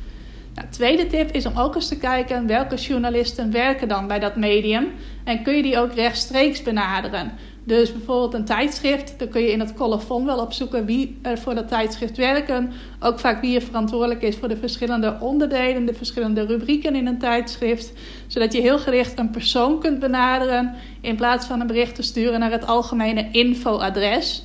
Nou, 0.55 0.69
tweede 0.71 1.07
tip 1.07 1.31
is 1.31 1.47
om 1.47 1.59
ook 1.59 1.75
eens 1.75 1.89
te 1.89 1.99
kijken 1.99 2.47
welke 2.47 2.77
journalisten 2.77 3.51
werken 3.51 3.89
dan 3.89 4.07
bij 4.07 4.19
dat 4.19 4.37
medium 4.37 4.87
en 5.25 5.43
kun 5.43 5.55
je 5.55 5.63
die 5.63 5.79
ook 5.79 5.95
rechtstreeks 5.95 6.63
benaderen. 6.63 7.33
Dus 7.67 7.93
bijvoorbeeld 7.93 8.35
een 8.35 8.45
tijdschrift, 8.45 9.19
dan 9.19 9.29
kun 9.29 9.41
je 9.41 9.51
in 9.51 9.61
het 9.61 9.75
colofon 9.75 10.25
wel 10.25 10.39
opzoeken 10.39 10.85
wie 10.85 11.19
er 11.23 11.39
voor 11.39 11.55
dat 11.55 11.69
tijdschrift 11.69 12.17
werken. 12.17 12.73
Ook 13.01 13.19
vaak 13.19 13.41
wie 13.41 13.57
er 13.57 13.63
verantwoordelijk 13.63 14.23
is 14.23 14.37
voor 14.37 14.49
de 14.49 14.57
verschillende 14.57 15.17
onderdelen, 15.21 15.87
de 15.87 15.95
verschillende 15.95 16.47
rubrieken 16.47 16.95
in 16.95 17.07
een 17.07 17.19
tijdschrift. 17.19 17.93
Zodat 18.27 18.53
je 18.53 18.61
heel 18.61 18.79
gericht 18.79 19.19
een 19.19 19.31
persoon 19.31 19.81
kunt 19.81 19.99
benaderen 19.99 20.75
in 21.01 21.17
plaats 21.17 21.47
van 21.47 21.61
een 21.61 21.67
bericht 21.67 21.95
te 21.95 22.03
sturen 22.03 22.41
naar 22.41 22.51
het 22.51 22.67
algemene 22.67 23.29
infoadres. 23.31 24.45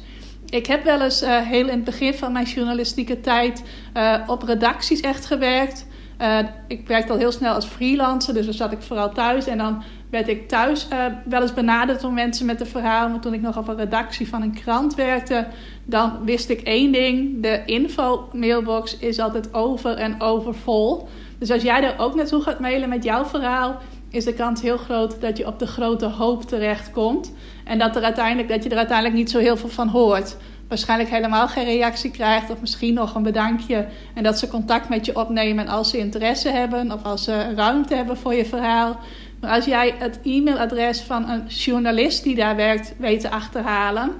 Ik 0.50 0.66
heb 0.66 0.84
wel 0.84 1.02
eens 1.02 1.24
uh, 1.24 1.38
heel 1.38 1.68
in 1.68 1.76
het 1.76 1.84
begin 1.84 2.14
van 2.14 2.32
mijn 2.32 2.46
journalistieke 2.46 3.20
tijd 3.20 3.64
uh, 3.98 4.16
op 4.28 4.44
redacties 4.44 5.00
echt 5.00 5.26
gewerkt. 5.26 5.88
Uh, 6.22 6.40
ik 6.68 6.88
werkte 6.88 7.12
al 7.12 7.18
heel 7.18 7.32
snel 7.32 7.54
als 7.54 7.66
freelancer, 7.66 8.34
dus 8.34 8.46
dan 8.46 8.54
zat 8.54 8.72
ik 8.72 8.82
vooral 8.82 9.12
thuis. 9.12 9.48
En 9.48 9.58
dan 9.58 9.84
werd 10.12 10.28
ik 10.28 10.48
thuis 10.48 10.88
uh, 10.94 11.06
wel 11.26 11.42
eens 11.42 11.54
benaderd 11.54 12.02
door 12.02 12.14
mensen 12.14 12.46
met 12.46 12.60
een 12.60 12.68
verhaal. 12.68 13.10
Maar 13.10 13.20
toen 13.20 13.34
ik 13.34 13.42
nog 13.42 13.58
op 13.58 13.68
een 13.68 13.76
redactie 13.76 14.28
van 14.28 14.42
een 14.42 14.54
krant 14.54 14.96
werkte, 14.96 15.48
dan 15.86 16.26
wist 16.26 16.50
ik 16.50 16.62
één 16.62 16.92
ding: 16.92 17.42
de 17.42 17.62
info-mailbox 17.66 18.98
is 18.98 19.20
altijd 19.20 19.54
over 19.54 19.94
en 19.94 20.22
overvol. 20.22 21.08
Dus 21.38 21.52
als 21.52 21.62
jij 21.62 21.84
er 21.84 22.00
ook 22.00 22.16
naartoe 22.16 22.42
gaat 22.42 22.60
mailen 22.60 22.90
met 22.90 23.04
jouw 23.04 23.26
verhaal, 23.26 23.78
is 24.10 24.26
de 24.26 24.34
kans 24.34 24.62
heel 24.62 24.78
groot 24.78 25.22
dat 25.22 25.38
je 25.38 25.48
op 25.48 25.60
de 25.60 25.68
grote 25.68 26.06
hoop 26.06 26.44
terechtkomt. 26.44 27.34
En 27.64 27.80
dat, 27.80 27.96
er 27.96 28.04
uiteindelijk, 28.04 28.50
dat 28.50 28.64
je 28.64 28.70
er 28.70 28.78
uiteindelijk 28.78 29.18
niet 29.18 29.30
zo 29.32 29.40
heel 29.40 29.58
veel 29.58 29.70
van 29.70 29.88
hoort 29.88 30.36
waarschijnlijk 30.72 31.10
helemaal 31.10 31.48
geen 31.48 31.66
reactie 31.66 32.12
krijgt. 32.12 32.50
Of 32.50 32.62
misschien 32.62 32.94
nog 32.94 33.16
een 33.16 33.24
bedankje. 33.24 33.88
En 34.14 34.24
dat 34.24 34.40
ze 34.40 34.48
contact 34.48 34.90
met 34.90 35.06
je 35.06 35.16
opnemen 35.16 35.68
als 35.68 35.90
ze 35.90 35.98
interesse 35.98 36.50
hebben. 36.50 36.92
Of 36.92 37.04
als 37.04 37.24
ze 37.24 37.54
ruimte 37.56 37.96
hebben 37.96 38.18
voor 38.18 38.34
je 38.34 38.46
verhaal. 38.46 39.00
Maar 39.42 39.52
als 39.52 39.66
jij 39.66 39.96
het 39.98 40.20
e-mailadres 40.24 41.02
van 41.02 41.30
een 41.30 41.48
journalist 41.48 42.24
die 42.24 42.36
daar 42.36 42.56
werkt 42.56 42.94
weet 42.98 43.20
te 43.20 43.30
achterhalen. 43.30 44.12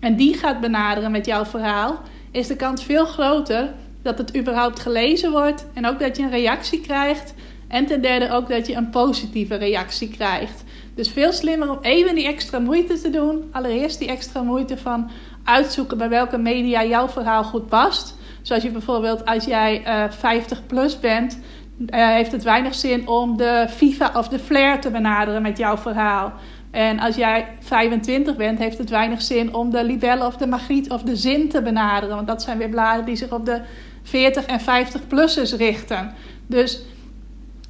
En 0.00 0.16
die 0.16 0.34
gaat 0.34 0.60
benaderen 0.60 1.10
met 1.10 1.26
jouw 1.26 1.44
verhaal. 1.44 2.00
Is 2.30 2.46
de 2.46 2.56
kans 2.56 2.84
veel 2.84 3.04
groter 3.04 3.72
dat 4.02 4.18
het 4.18 4.36
überhaupt 4.36 4.80
gelezen 4.80 5.30
wordt. 5.30 5.66
En 5.74 5.86
ook 5.86 5.98
dat 5.98 6.16
je 6.16 6.22
een 6.22 6.30
reactie 6.30 6.80
krijgt. 6.80 7.34
En 7.68 7.86
ten 7.86 8.02
derde 8.02 8.30
ook 8.30 8.48
dat 8.48 8.66
je 8.66 8.74
een 8.74 8.90
positieve 8.90 9.54
reactie 9.54 10.08
krijgt. 10.08 10.64
Dus 10.94 11.08
veel 11.08 11.32
slimmer 11.32 11.70
om 11.70 11.78
even 11.82 12.14
die 12.14 12.26
extra 12.26 12.58
moeite 12.58 13.00
te 13.00 13.10
doen. 13.10 13.44
Allereerst 13.52 13.98
die 13.98 14.08
extra 14.08 14.42
moeite 14.42 14.78
van 14.78 15.10
uitzoeken 15.44 15.98
bij 15.98 16.08
welke 16.08 16.38
media 16.38 16.84
jouw 16.84 17.08
verhaal 17.08 17.44
goed 17.44 17.68
past. 17.68 18.14
Zoals 18.42 18.62
je 18.62 18.70
bijvoorbeeld 18.70 19.24
als 19.24 19.44
jij 19.44 19.80
uh, 19.80 20.04
eh, 20.04 20.10
50 20.10 20.66
plus 20.66 21.00
bent, 21.00 21.38
heeft 21.86 22.32
het 22.32 22.42
weinig 22.42 22.74
zin 22.74 23.08
om 23.08 23.36
de 23.36 23.66
FIFA 23.70 24.12
of 24.14 24.28
de 24.28 24.38
Flair 24.38 24.80
te 24.80 24.90
benaderen 24.90 25.42
met 25.42 25.58
jouw 25.58 25.76
verhaal. 25.76 26.32
En 26.70 26.98
als 26.98 27.16
jij 27.16 27.46
25 27.60 28.36
bent, 28.36 28.58
heeft 28.58 28.78
het 28.78 28.90
weinig 28.90 29.22
zin 29.22 29.54
om 29.54 29.70
de 29.70 29.84
Libelle 29.84 30.26
of 30.26 30.36
de 30.36 30.46
Magriet 30.46 30.90
of 30.90 31.02
de 31.02 31.16
Zin 31.16 31.48
te 31.48 31.62
benaderen. 31.62 32.14
Want 32.14 32.28
dat 32.28 32.42
zijn 32.42 32.58
weer 32.58 32.68
bladen 32.68 33.04
die 33.04 33.16
zich 33.16 33.32
op 33.32 33.46
de 33.46 33.60
40 34.02 34.44
en 34.44 34.60
50-plussers 34.60 35.56
richten. 35.56 36.14
Dus 36.46 36.82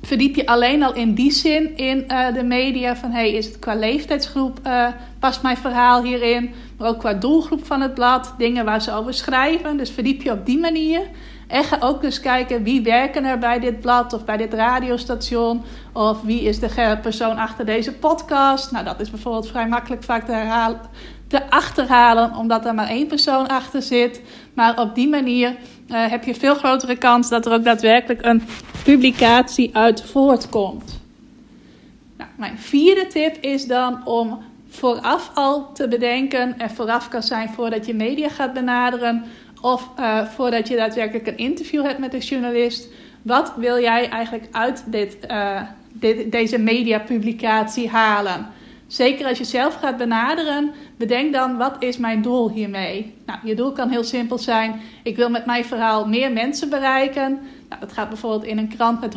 verdiep 0.03 0.35
je 0.35 0.47
alleen 0.47 0.83
al 0.83 0.95
in 0.95 1.15
die 1.15 1.31
zin 1.31 1.77
in 1.77 2.05
uh, 2.09 2.35
de 2.35 2.43
media 2.43 2.97
van 2.97 3.11
hey, 3.11 3.33
is 3.33 3.47
het 3.47 3.59
qua 3.59 3.75
leeftijdsgroep, 3.75 4.61
uh, 4.67 4.87
past 5.19 5.43
mijn 5.43 5.57
verhaal 5.57 6.03
hierin, 6.03 6.51
maar 6.79 6.89
ook 6.89 6.99
qua 6.99 7.15
doelgroep 7.15 7.67
van 7.67 7.81
het 7.81 7.95
blad, 7.95 8.35
dingen 8.39 8.65
waar 8.65 8.83
ze 8.83 8.93
over 8.93 9.15
schrijven. 9.15 9.77
Dus 9.77 9.91
verdiep 9.91 10.23
je 10.23 10.33
op 10.33 10.47
die 10.47 10.59
manier. 10.59 11.01
En 11.51 11.65
ga 11.65 11.77
ook 11.81 12.03
dus 12.03 12.21
kijken 12.21 12.63
wie 12.63 12.83
werken 12.83 13.25
er 13.25 13.39
bij 13.39 13.59
dit 13.59 13.81
blad 13.81 14.13
of 14.13 14.25
bij 14.25 14.37
dit 14.37 14.55
radiostation. 14.55 15.63
Of 15.93 16.23
wie 16.23 16.43
is 16.43 16.59
de 16.59 16.99
persoon 17.03 17.37
achter 17.37 17.65
deze 17.65 17.93
podcast. 17.93 18.71
Nou, 18.71 18.85
dat 18.85 19.01
is 19.01 19.11
bijvoorbeeld 19.11 19.49
vrij 19.49 19.69
makkelijk 19.69 20.03
vaak 20.03 20.25
te, 20.25 20.33
herhalen, 20.33 20.81
te 21.27 21.51
achterhalen, 21.51 22.37
omdat 22.37 22.67
er 22.67 22.75
maar 22.75 22.89
één 22.89 23.07
persoon 23.07 23.49
achter 23.49 23.83
zit. 23.83 24.23
Maar 24.55 24.81
op 24.81 24.95
die 24.95 25.09
manier 25.09 25.51
uh, 25.51 26.07
heb 26.07 26.25
je 26.25 26.35
veel 26.35 26.55
grotere 26.55 26.97
kans 26.97 27.29
dat 27.29 27.47
er 27.47 27.53
ook 27.53 27.65
daadwerkelijk 27.65 28.25
een 28.25 28.43
publicatie 28.85 29.77
uit 29.77 30.03
voortkomt. 30.03 31.01
Nou, 32.17 32.31
mijn 32.37 32.59
vierde 32.59 33.07
tip 33.07 33.37
is 33.41 33.67
dan 33.67 34.07
om 34.07 34.39
vooraf 34.69 35.31
al 35.35 35.73
te 35.73 35.89
bedenken, 35.89 36.59
en 36.59 36.71
vooraf 36.71 37.09
kan 37.09 37.23
zijn 37.23 37.49
voordat 37.49 37.87
je 37.87 37.95
media 37.95 38.29
gaat 38.29 38.53
benaderen, 38.53 39.25
of 39.61 39.91
uh, 39.99 40.27
voordat 40.27 40.69
je 40.69 40.77
daadwerkelijk 40.77 41.27
een 41.27 41.37
interview 41.37 41.85
hebt 41.85 41.99
met 41.99 42.15
een 42.15 42.21
journalist. 42.21 42.89
Wat 43.23 43.53
wil 43.57 43.81
jij 43.81 44.09
eigenlijk 44.09 44.49
uit 44.51 44.85
dit, 44.87 45.17
uh, 45.31 45.63
dit, 45.93 46.33
deze 46.33 46.59
mediapublicatie 46.59 47.89
halen? 47.89 48.47
Zeker 48.87 49.27
als 49.27 49.39
je 49.39 49.45
zelf 49.45 49.75
gaat 49.75 49.97
benaderen, 49.97 50.73
bedenk 50.97 51.33
dan 51.33 51.57
wat 51.57 51.77
is 51.79 51.97
mijn 51.97 52.23
doel 52.23 52.51
hiermee. 52.51 53.15
Nou, 53.27 53.39
je 53.45 53.55
doel 53.55 53.73
kan 53.73 53.89
heel 53.89 54.05
simpel 54.05 54.39
zijn: 54.39 54.81
ik 55.03 55.17
wil 55.17 55.31
met 55.31 55.47
mijn 55.47 55.65
verhaal 55.65 56.07
meer 56.09 56.33
mensen 56.33 56.69
bereiken. 56.71 57.41
Nou, 57.69 57.81
dat 57.81 57.93
gaat 57.93 58.09
bijvoorbeeld 58.09 58.45
in 58.45 58.59
een 58.59 58.69
krant 58.69 59.01
met 59.01 59.15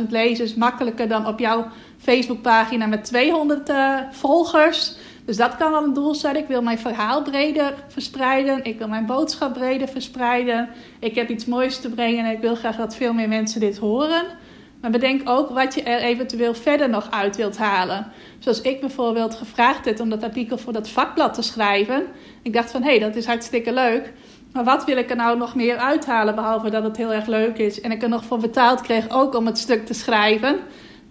100.000 0.00 0.06
lezers 0.08 0.54
makkelijker 0.54 1.08
dan 1.08 1.26
op 1.26 1.38
jouw 1.38 1.66
Facebookpagina 1.98 2.86
met 2.86 3.04
200 3.04 3.68
uh, 3.68 3.76
eh, 3.76 3.98
volgers. 4.10 4.96
Dus 5.24 5.36
dat 5.36 5.56
kan 5.56 5.70
wel 5.70 5.84
een 5.84 5.92
doel 5.92 6.14
zijn. 6.14 6.36
Ik 6.36 6.46
wil 6.46 6.62
mijn 6.62 6.78
verhaal 6.78 7.22
breder 7.22 7.74
verspreiden. 7.88 8.64
Ik 8.64 8.78
wil 8.78 8.88
mijn 8.88 9.06
boodschap 9.06 9.52
breder 9.52 9.88
verspreiden. 9.88 10.68
Ik 10.98 11.14
heb 11.14 11.28
iets 11.28 11.44
moois 11.44 11.78
te 11.78 11.90
brengen 11.90 12.24
en 12.24 12.32
ik 12.32 12.40
wil 12.40 12.54
graag 12.54 12.76
dat 12.76 12.96
veel 12.96 13.12
meer 13.12 13.28
mensen 13.28 13.60
dit 13.60 13.78
horen. 13.78 14.24
Maar 14.80 14.90
bedenk 14.90 15.28
ook 15.28 15.48
wat 15.48 15.74
je 15.74 15.82
er 15.82 16.00
eventueel 16.00 16.54
verder 16.54 16.88
nog 16.88 17.10
uit 17.10 17.36
wilt 17.36 17.56
halen. 17.56 18.12
Zoals 18.38 18.60
ik 18.60 18.80
bijvoorbeeld 18.80 19.34
gevraagd 19.34 19.84
heb 19.84 20.00
om 20.00 20.08
dat 20.08 20.22
artikel 20.22 20.58
voor 20.58 20.72
dat 20.72 20.88
vakblad 20.88 21.34
te 21.34 21.42
schrijven. 21.42 22.06
Ik 22.42 22.52
dacht 22.52 22.70
van 22.70 22.82
hé, 22.82 22.88
hey, 22.88 22.98
dat 22.98 23.16
is 23.16 23.26
hartstikke 23.26 23.72
leuk. 23.72 24.12
Maar 24.52 24.64
wat 24.64 24.84
wil 24.84 24.96
ik 24.96 25.10
er 25.10 25.16
nou 25.16 25.38
nog 25.38 25.54
meer 25.54 25.76
uithalen, 25.76 26.34
behalve 26.34 26.70
dat 26.70 26.82
het 26.82 26.96
heel 26.96 27.12
erg 27.12 27.26
leuk 27.26 27.58
is 27.58 27.80
en 27.80 27.90
ik 27.90 28.02
er 28.02 28.08
nog 28.08 28.24
voor 28.24 28.38
betaald 28.38 28.80
kreeg 28.80 29.10
ook 29.10 29.34
om 29.34 29.46
het 29.46 29.58
stuk 29.58 29.86
te 29.86 29.94
schrijven? 29.94 30.58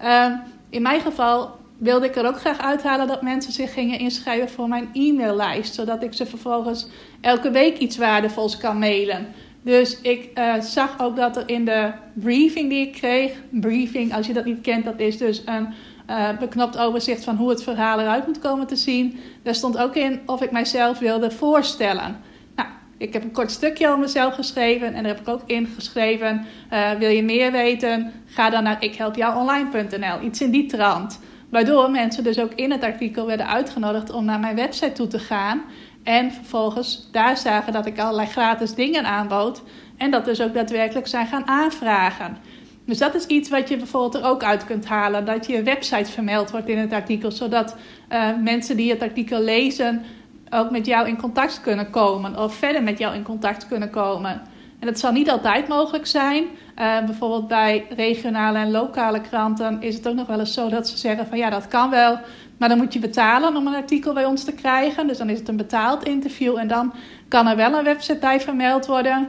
Uh, 0.02 0.26
in 0.70 0.82
mijn 0.82 1.02
geval 1.02 1.60
wilde 1.82 2.06
ik 2.06 2.16
er 2.16 2.28
ook 2.28 2.40
graag 2.40 2.60
uithalen 2.60 3.08
dat 3.08 3.22
mensen 3.22 3.52
zich 3.52 3.74
gingen 3.74 4.00
inschrijven 4.00 4.50
voor 4.50 4.68
mijn 4.68 4.90
e-maillijst, 4.94 5.74
zodat 5.74 6.04
ik 6.04 6.14
ze 6.14 6.26
vervolgens 6.26 6.88
elke 7.22 7.52
week 7.52 7.78
iets 7.78 7.98
waardevols 7.98 8.58
kan 8.58 8.80
mailen. 8.80 9.28
Dus 9.62 10.02
ik 10.02 10.30
uh, 10.36 10.60
zag 10.60 11.00
ook 11.00 11.16
dat 11.16 11.38
er 11.38 11.44
in 11.46 11.66
de 11.66 11.92
briefing 12.14 12.70
die 12.70 12.88
ik 12.88 12.94
kreeg, 12.94 13.32
briefing, 13.50 14.16
als 14.16 14.28
je 14.28 14.34
dat 14.34 14.46
niet 14.46 14.62
kent, 14.62 14.86
dat 14.86 15.00
is 15.00 15.18
dus 15.18 15.42
een 15.46 15.68
uh, 16.10 16.38
beknopt 16.40 16.78
overzicht 16.78 17.24
van 17.24 17.36
hoe 17.36 17.50
het 17.50 17.64
verhaal 17.64 18.00
eruit 18.00 18.28
moet 18.28 18.40
komen 18.40 18.68
te 18.68 18.76
zien. 18.76 19.20
Daar 19.44 19.56
stond 19.56 19.78
ook 19.78 19.96
in 19.96 20.20
of 20.26 20.42
ik 20.42 20.52
mijzelf 20.52 21.00
wilde 21.00 21.32
voorstellen. 21.32 22.20
Nou, 22.56 22.70
ik 22.98 23.14
heb 23.14 23.24
een 23.24 23.32
kort 23.32 23.52
stukje 23.52 23.88
over 23.88 24.00
mezelf 24.00 24.34
geschreven 24.34 24.88
en 24.88 25.04
daar 25.04 25.12
heb 25.12 25.22
ik 25.22 25.28
ook 25.28 25.44
ingeschreven. 25.46 26.46
Uh, 26.74 26.92
wil 26.92 27.10
je 27.10 27.24
meer 27.24 27.52
weten? 27.52 28.12
Ga 28.26 28.50
dan 28.50 28.64
naar 28.64 28.84
ikhelpjouonline.nl. 28.84 30.22
Iets 30.24 30.42
in 30.42 30.52
die 30.52 30.66
trant. 30.66 31.20
Waardoor 31.52 31.92
mensen 31.92 32.24
dus 32.24 32.40
ook 32.40 32.54
in 32.56 32.72
het 32.72 32.84
artikel 32.84 33.26
werden 33.26 33.48
uitgenodigd 33.48 34.12
om 34.12 34.26
naar 34.26 34.40
mijn 34.40 34.56
website 34.56 34.92
toe 34.92 35.08
te 35.08 35.20
gaan. 35.20 35.62
En 36.04 36.32
vervolgens 36.32 37.10
daar 37.12 37.38
zagen 37.38 37.74
dat 37.74 37.86
ik 37.86 38.00
allerlei 38.00 38.28
gratis 38.28 38.74
dingen 38.74 39.06
aanbood. 39.06 39.62
En 39.98 40.12
dat 40.12 40.26
dus 40.26 40.42
ook 40.42 40.54
daadwerkelijk 40.54 41.08
zijn 41.08 41.28
gaan 41.28 41.48
aanvragen. 41.48 42.38
Dus 42.86 42.98
dat 42.98 43.16
is 43.16 43.26
iets 43.26 43.50
wat 43.50 43.70
je 43.70 43.78
bijvoorbeeld 43.78 44.24
er 44.24 44.30
ook 44.30 44.44
uit 44.44 44.66
kunt 44.66 44.86
halen. 44.86 45.26
Dat 45.26 45.48
je 45.48 45.64
website 45.64 46.12
vermeld 46.12 46.52
wordt 46.52 46.70
in 46.70 46.78
het 46.78 46.94
artikel. 46.94 47.32
Zodat 47.32 47.76
uh, 48.10 48.30
mensen 48.44 48.78
die 48.78 48.92
het 48.92 49.02
artikel 49.02 49.42
lezen 49.42 50.04
ook 50.50 50.72
met 50.72 50.86
jou 50.86 51.08
in 51.08 51.18
contact 51.18 51.62
kunnen 51.62 51.90
komen. 51.90 52.38
Of 52.40 52.56
verder 52.56 52.84
met 52.84 52.98
jou 52.98 53.16
in 53.16 53.24
contact 53.24 53.68
kunnen 53.68 53.90
komen. 53.90 54.42
En 54.82 54.88
dat 54.88 55.00
zal 55.00 55.12
niet 55.12 55.30
altijd 55.30 55.68
mogelijk 55.68 56.08
zijn. 56.08 56.44
Uh, 56.44 57.06
bijvoorbeeld 57.06 57.48
bij 57.48 57.86
regionale 57.96 58.58
en 58.58 58.72
lokale 58.72 59.22
kranten 59.22 59.82
is 59.82 59.96
het 59.96 60.08
ook 60.08 60.16
nog 60.16 60.28
wel 60.28 60.40
eens 60.40 60.54
zo 60.54 60.70
dat 60.70 60.88
ze 60.88 60.98
zeggen 60.98 61.28
van 61.28 61.38
ja, 61.38 61.50
dat 61.50 61.68
kan 61.68 61.90
wel. 61.90 62.20
Maar 62.58 62.70
dan 62.70 62.78
moet 62.78 62.94
je 62.94 63.00
betalen 63.00 63.56
om 63.56 63.68
een 63.68 63.76
artikel 63.76 64.14
bij 64.14 64.26
ons 64.26 64.44
te 64.44 64.54
krijgen. 64.54 65.08
Dus 65.08 65.18
dan 65.18 65.30
is 65.30 65.40
het 65.40 65.48
een 65.48 65.58
betaald 65.58 66.04
interview. 66.04 66.58
En 66.58 66.68
dan 66.68 66.94
kan 67.28 67.48
er 67.48 67.56
wel 67.56 67.74
een 67.74 67.84
website 67.84 68.18
bij 68.18 68.42
vermeld 68.42 68.86
worden. 68.86 69.28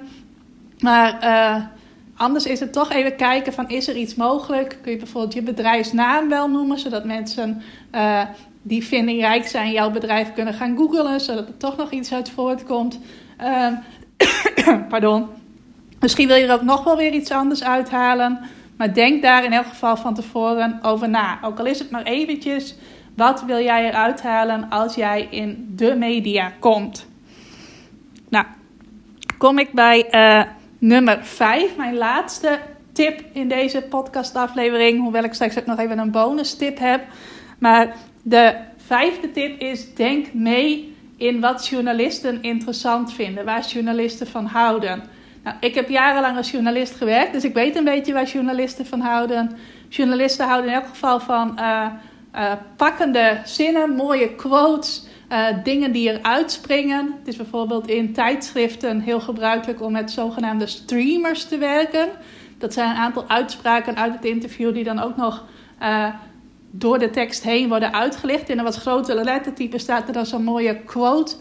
Maar 0.78 1.18
uh, 1.22 1.64
anders 2.16 2.46
is 2.46 2.60
het 2.60 2.72
toch 2.72 2.92
even 2.92 3.16
kijken 3.16 3.52
van 3.52 3.68
is 3.68 3.88
er 3.88 3.96
iets 3.96 4.14
mogelijk? 4.14 4.78
Kun 4.82 4.92
je 4.92 4.98
bijvoorbeeld 4.98 5.34
je 5.34 5.42
bedrijfsnaam 5.42 6.28
wel 6.28 6.48
noemen. 6.48 6.78
Zodat 6.78 7.04
mensen 7.04 7.62
uh, 7.94 8.22
die 8.62 8.84
vindingrijk 8.84 9.46
zijn 9.46 9.72
jouw 9.72 9.90
bedrijf 9.90 10.32
kunnen 10.32 10.54
gaan 10.54 10.76
googlen. 10.76 11.20
Zodat 11.20 11.48
er 11.48 11.56
toch 11.56 11.76
nog 11.76 11.90
iets 11.90 12.12
uit 12.12 12.30
voortkomt. 12.30 12.98
pardon. 14.88 15.41
Misschien 16.02 16.28
wil 16.28 16.36
je 16.36 16.46
er 16.46 16.54
ook 16.54 16.62
nog 16.62 16.84
wel 16.84 16.96
weer 16.96 17.12
iets 17.12 17.30
anders 17.30 17.64
uithalen. 17.64 18.38
Maar 18.76 18.94
denk 18.94 19.22
daar 19.22 19.44
in 19.44 19.52
elk 19.52 19.66
geval 19.66 19.96
van 19.96 20.14
tevoren 20.14 20.78
over 20.82 21.08
na. 21.08 21.38
Ook 21.42 21.58
al 21.58 21.66
is 21.66 21.78
het 21.78 21.90
maar 21.90 22.02
eventjes. 22.02 22.74
Wat 23.16 23.42
wil 23.42 23.62
jij 23.62 23.88
eruit 23.88 24.22
halen 24.22 24.70
als 24.70 24.94
jij 24.94 25.26
in 25.30 25.72
de 25.76 25.94
media 25.94 26.52
komt? 26.58 27.06
Nou, 28.28 28.44
kom 29.38 29.58
ik 29.58 29.72
bij 29.72 30.06
uh, 30.10 30.52
nummer 30.78 31.18
5. 31.24 31.76
Mijn 31.76 31.96
laatste 31.96 32.58
tip 32.92 33.24
in 33.32 33.48
deze 33.48 33.82
podcastaflevering. 33.82 35.00
Hoewel 35.00 35.24
ik 35.24 35.34
straks 35.34 35.58
ook 35.58 35.66
nog 35.66 35.78
even 35.78 35.98
een 35.98 36.10
bonus 36.10 36.54
tip 36.54 36.78
heb. 36.78 37.04
Maar 37.58 37.96
de 38.22 38.54
vijfde 38.76 39.30
tip 39.30 39.60
is: 39.60 39.94
denk 39.94 40.32
mee 40.32 40.96
in 41.16 41.40
wat 41.40 41.66
journalisten 41.66 42.42
interessant 42.42 43.12
vinden. 43.12 43.44
Waar 43.44 43.66
journalisten 43.66 44.26
van 44.26 44.46
houden. 44.46 45.20
Nou, 45.42 45.56
ik 45.60 45.74
heb 45.74 45.88
jarenlang 45.88 46.36
als 46.36 46.50
journalist 46.50 46.94
gewerkt, 46.94 47.32
dus 47.32 47.44
ik 47.44 47.54
weet 47.54 47.76
een 47.76 47.84
beetje 47.84 48.12
waar 48.12 48.26
journalisten 48.26 48.86
van 48.86 49.00
houden. 49.00 49.50
Journalisten 49.88 50.46
houden 50.46 50.70
in 50.70 50.76
elk 50.76 50.88
geval 50.88 51.20
van 51.20 51.58
uh, 51.60 51.86
uh, 52.34 52.52
pakkende 52.76 53.40
zinnen, 53.44 53.90
mooie 53.90 54.34
quotes, 54.34 55.06
uh, 55.32 55.46
dingen 55.62 55.92
die 55.92 56.10
eruit 56.10 56.52
springen. 56.52 57.14
Het 57.18 57.28
is 57.28 57.36
bijvoorbeeld 57.36 57.88
in 57.88 58.12
tijdschriften 58.12 59.00
heel 59.00 59.20
gebruikelijk 59.20 59.82
om 59.82 59.92
met 59.92 60.10
zogenaamde 60.10 60.66
streamers 60.66 61.44
te 61.44 61.58
werken. 61.58 62.08
Dat 62.58 62.72
zijn 62.72 62.90
een 62.90 62.96
aantal 62.96 63.24
uitspraken 63.28 63.96
uit 63.96 64.14
het 64.14 64.24
interview 64.24 64.74
die 64.74 64.84
dan 64.84 64.98
ook 64.98 65.16
nog 65.16 65.44
door 66.70 66.98
de 66.98 67.10
tekst 67.10 67.42
heen 67.42 67.68
worden 67.68 67.92
uitgelicht. 67.92 68.48
In 68.48 68.58
een 68.58 68.64
wat 68.64 68.76
grotere 68.76 69.24
lettertype 69.24 69.78
staat 69.78 70.06
er 70.06 70.12
dan 70.12 70.26
zo'n 70.26 70.44
mooie 70.44 70.76
quote 70.76 71.36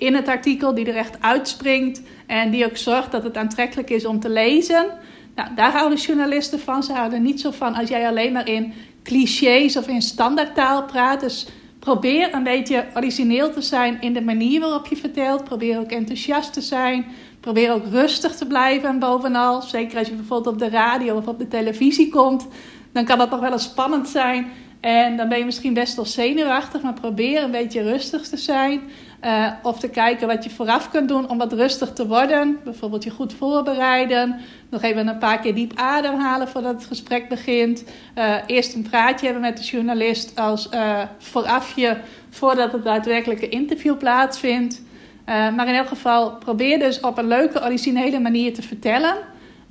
in 0.00 0.14
het 0.14 0.28
artikel 0.28 0.74
die 0.74 0.86
er 0.86 0.96
echt 0.96 1.22
uitspringt 1.22 2.02
en 2.26 2.50
die 2.50 2.64
ook 2.64 2.76
zorgt 2.76 3.12
dat 3.12 3.22
het 3.22 3.36
aantrekkelijk 3.36 3.90
is 3.90 4.04
om 4.04 4.20
te 4.20 4.28
lezen. 4.28 4.86
Nou, 5.34 5.48
daar 5.54 5.72
houden 5.72 5.98
journalisten 5.98 6.60
van. 6.60 6.82
Ze 6.82 6.92
houden 6.92 7.22
niet 7.22 7.40
zo 7.40 7.50
van 7.50 7.74
als 7.74 7.88
jij 7.88 8.08
alleen 8.08 8.32
maar 8.32 8.48
in 8.48 8.72
clichés 9.02 9.76
of 9.76 9.88
in 9.88 10.02
standaardtaal 10.02 10.84
praat. 10.84 11.20
Dus 11.20 11.46
probeer 11.78 12.34
een 12.34 12.42
beetje 12.42 12.86
origineel 12.94 13.52
te 13.52 13.60
zijn 13.60 14.00
in 14.00 14.12
de 14.12 14.20
manier 14.20 14.60
waarop 14.60 14.86
je 14.86 14.96
vertelt. 14.96 15.44
Probeer 15.44 15.78
ook 15.78 15.90
enthousiast 15.90 16.52
te 16.52 16.60
zijn. 16.60 17.06
Probeer 17.40 17.72
ook 17.72 17.86
rustig 17.90 18.36
te 18.36 18.46
blijven 18.46 18.98
bovenal. 18.98 19.62
Zeker 19.62 19.98
als 19.98 20.08
je 20.08 20.14
bijvoorbeeld 20.14 20.54
op 20.54 20.60
de 20.60 20.68
radio 20.68 21.16
of 21.16 21.26
op 21.26 21.38
de 21.38 21.48
televisie 21.48 22.08
komt. 22.08 22.46
Dan 22.92 23.04
kan 23.04 23.18
dat 23.18 23.30
nog 23.30 23.40
wel 23.40 23.52
eens 23.52 23.62
spannend 23.62 24.08
zijn. 24.08 24.46
En 24.80 25.16
dan 25.16 25.28
ben 25.28 25.38
je 25.38 25.44
misschien 25.44 25.74
best 25.74 25.96
wel 25.96 26.06
zenuwachtig. 26.06 26.82
Maar 26.82 27.00
probeer 27.00 27.42
een 27.42 27.50
beetje 27.50 27.82
rustig 27.82 28.28
te 28.28 28.36
zijn. 28.36 28.80
Uh, 29.24 29.52
of 29.62 29.78
te 29.78 29.88
kijken 29.88 30.26
wat 30.26 30.44
je 30.44 30.50
vooraf 30.50 30.90
kunt 30.90 31.08
doen 31.08 31.28
om 31.28 31.38
wat 31.38 31.52
rustig 31.52 31.92
te 31.92 32.06
worden. 32.06 32.58
Bijvoorbeeld 32.64 33.04
je 33.04 33.10
goed 33.10 33.34
voorbereiden. 33.34 34.40
Nog 34.70 34.82
even 34.82 35.08
een 35.08 35.18
paar 35.18 35.40
keer 35.40 35.54
diep 35.54 35.72
ademhalen 35.74 36.48
voordat 36.48 36.74
het 36.74 36.84
gesprek 36.84 37.28
begint. 37.28 37.84
Uh, 38.18 38.34
eerst 38.46 38.74
een 38.74 38.88
praatje 38.90 39.24
hebben 39.24 39.42
met 39.42 39.56
de 39.56 39.64
journalist 39.64 40.38
als 40.38 40.68
uh, 40.74 41.02
voorafje 41.18 42.00
voordat 42.30 42.72
het 42.72 42.84
daadwerkelijke 42.84 43.48
interview 43.48 43.98
plaatsvindt. 43.98 44.82
maar 45.26 45.68
in 45.68 45.74
elk 45.74 45.88
geval 45.88 46.36
probeer 46.36 46.78
dus 46.78 47.00
op 47.00 47.18
een 47.18 47.28
leuke, 47.28 47.62
originele 47.62 48.20
manier 48.20 48.54
te 48.54 48.62
vertellen. 48.62 49.14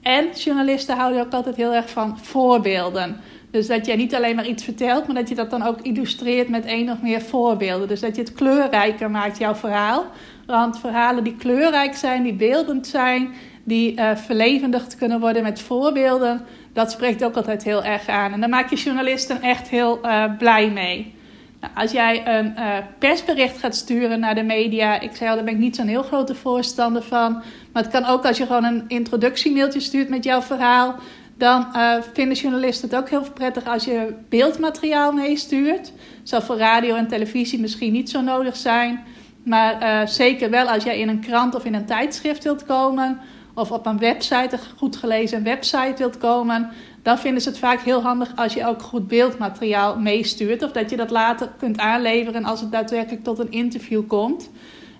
En 0.02 0.28
journalisten 0.36 0.98
houden 0.98 1.22
ook 1.22 1.34
altijd 1.34 1.56
heel 1.56 1.74
erg 1.74 1.90
van 1.90 2.20
voorbeelden. 2.20 3.22
Dus 3.52 3.68
dat 3.68 3.86
jij 3.86 3.96
niet 3.96 4.16
alleen 4.16 4.36
maar 4.36 4.48
iets 4.48 4.64
vertelt, 4.64 5.06
maar 5.06 5.16
dat 5.16 5.30
je 5.30 5.36
dat 5.36 5.50
dan 5.50 5.64
ook 5.64 5.82
illustreert 5.82 6.50
met 6.50 6.66
één 6.66 6.90
of 6.90 7.02
meer 7.02 7.22
voorbeelden. 7.22 7.88
Dus 7.88 8.00
dat 8.00 8.16
je 8.16 8.22
het 8.22 8.34
kleurrijker 8.34 9.12
maakt, 9.12 9.38
jouw 9.38 9.56
verhaal. 9.56 10.06
Want 10.46 10.80
verhalen 10.80 11.24
die 11.24 11.36
kleurrijk 11.36 11.96
zijn, 11.96 12.24
die 12.24 12.34
beeldend 12.34 12.88
zijn, 12.88 13.34
die 13.64 13.96
uh, 13.96 14.16
verlevendigd 14.16 14.96
kunnen 14.96 15.20
worden 15.20 15.44
met 15.44 15.62
voorbeelden, 15.62 16.42
dat 16.74 16.92
spreekt 16.92 17.24
ook 17.24 17.36
altijd 17.36 17.64
heel 17.64 17.84
erg 17.84 18.08
aan. 18.08 18.34
En 18.34 18.40
daar 18.40 18.50
maak 18.50 18.70
je 18.70 18.76
journalisten 18.76 19.42
echt 19.42 19.68
heel 19.68 20.00
uh, 20.06 20.24
blij 20.38 20.70
mee. 20.70 21.14
Nou, 21.60 21.74
als 21.76 21.92
jij 21.92 22.28
een 22.28 22.54
uh, 22.58 22.78
persbericht 23.00 23.58
gaat 23.58 23.76
sturen 23.76 24.20
naar 24.20 24.36
de 24.36 24.44
media, 24.44 25.00
ik 25.00 25.16
zei 25.16 25.30
al, 25.30 25.36
daar 25.36 25.46
ben 25.46 25.54
ik 25.54 25.60
niet 25.60 25.76
zo'n 25.76 25.88
heel 25.88 26.04
grote 26.04 26.36
voorstander 26.36 27.02
van. 27.02 27.34
Maar 27.74 27.84
het 27.84 27.92
kan 27.92 28.06
ook 28.06 28.26
als 28.26 28.38
je 28.38 28.46
gewoon 28.46 28.64
een 28.64 28.84
introductiemailtje 28.88 29.80
stuurt 29.80 30.10
met 30.10 30.24
jouw 30.24 30.42
verhaal 30.42 30.96
dan 31.40 31.68
uh, 31.76 31.94
vinden 32.14 32.38
journalisten 32.38 32.90
het 32.90 32.98
ook 32.98 33.10
heel 33.10 33.26
prettig 33.34 33.66
als 33.66 33.86
je 33.86 34.14
beeldmateriaal 34.30 35.12
meestuurt. 35.12 35.92
Zal 36.24 36.42
voor 36.42 36.58
radio 36.58 36.96
en 36.96 37.08
televisie 37.08 37.60
misschien 37.60 37.92
niet 37.92 38.10
zo 38.10 38.22
nodig 38.22 38.56
zijn. 38.56 39.04
Maar 39.44 39.82
uh, 39.82 40.08
zeker 40.08 40.50
wel 40.50 40.68
als 40.70 40.84
jij 40.84 41.00
in 41.00 41.10
een 41.10 41.20
krant 41.20 41.56
of 41.56 41.66
in 41.66 41.74
een 41.74 41.86
tijdschrift 41.86 42.44
wilt 42.44 42.66
komen. 42.66 43.20
Of 43.54 43.72
op 43.72 43.86
een 43.86 43.98
website, 43.98 44.50
een 44.52 44.78
goed 44.78 44.96
gelezen 44.96 45.44
website 45.44 45.94
wilt 45.98 46.18
komen. 46.18 46.70
Dan 47.04 47.18
vinden 47.18 47.42
ze 47.42 47.50
het 47.50 47.58
vaak 47.58 47.82
heel 47.82 48.02
handig 48.02 48.32
als 48.36 48.54
je 48.54 48.66
ook 48.66 48.82
goed 48.82 49.08
beeldmateriaal 49.08 50.00
meestuurt. 50.00 50.64
Of 50.64 50.72
dat 50.72 50.90
je 50.90 50.98
dat 50.98 51.10
later 51.10 51.50
kunt 51.58 51.78
aanleveren 51.78 52.46
als 52.46 52.62
het 52.62 52.72
daadwerkelijk 52.72 53.24
tot 53.24 53.40
een 53.40 53.52
interview 53.52 54.08
komt. 54.08 54.50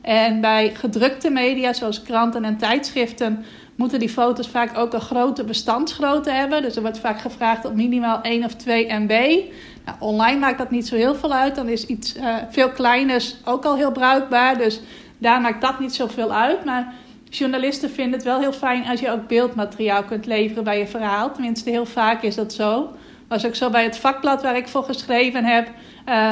En 0.02 0.42
bij 0.42 0.76
gedrukte 0.76 1.30
media, 1.30 1.74
zoals 1.74 2.02
kranten 2.02 2.46
en 2.46 2.58
tijdschriften, 2.58 3.46
moeten 3.80 4.00
die 4.00 4.10
foto's 4.10 4.48
vaak 4.48 4.78
ook 4.78 4.94
een 4.94 5.02
grote 5.02 5.44
bestandsgrootte 5.44 6.32
hebben. 6.32 6.62
Dus 6.62 6.76
er 6.76 6.82
wordt 6.82 7.00
vaak 7.00 7.20
gevraagd 7.20 7.66
op 7.66 7.76
minimaal 7.76 8.22
1 8.22 8.44
of 8.44 8.54
2 8.54 8.94
MB. 8.94 9.10
Nou, 9.86 9.98
online 10.00 10.40
maakt 10.40 10.58
dat 10.58 10.72
niet 10.72 10.88
zo 10.88 10.96
heel 10.96 11.16
veel 11.16 11.34
uit. 11.34 11.56
Dan 11.56 11.68
is 11.68 11.86
iets 11.86 12.16
uh, 12.16 12.36
veel 12.50 12.70
kleiners 12.70 13.36
ook 13.46 13.66
al 13.66 13.76
heel 13.76 13.92
bruikbaar. 13.92 14.58
Dus 14.58 14.82
daar 15.18 15.42
maakt 15.42 15.62
dat 15.62 15.80
niet 15.80 15.96
zoveel 15.96 16.34
uit. 16.34 16.66
Maar 16.66 16.94
journalisten 17.30 17.90
vinden 17.90 18.14
het 18.14 18.24
wel 18.24 18.40
heel 18.40 18.54
fijn 18.54 18.88
als 18.88 19.00
je 19.00 19.12
ook 19.12 19.28
beeldmateriaal 19.28 20.04
kunt 20.04 20.26
leveren 20.26 20.64
bij 20.64 20.80
je 20.80 20.88
verhaal. 20.88 21.32
Tenminste, 21.32 21.70
heel 21.70 21.86
vaak 21.86 22.22
is 22.22 22.36
dat 22.36 22.54
zo. 22.54 22.92
Was 23.28 23.46
ook 23.46 23.56
zo 23.56 23.70
bij 23.70 23.84
het 23.84 23.98
vakblad 23.98 24.42
waar 24.42 24.58
ik 24.58 24.68
voor 24.68 24.84
geschreven 24.84 25.46
heb. 25.46 25.72
Uh, 26.10 26.32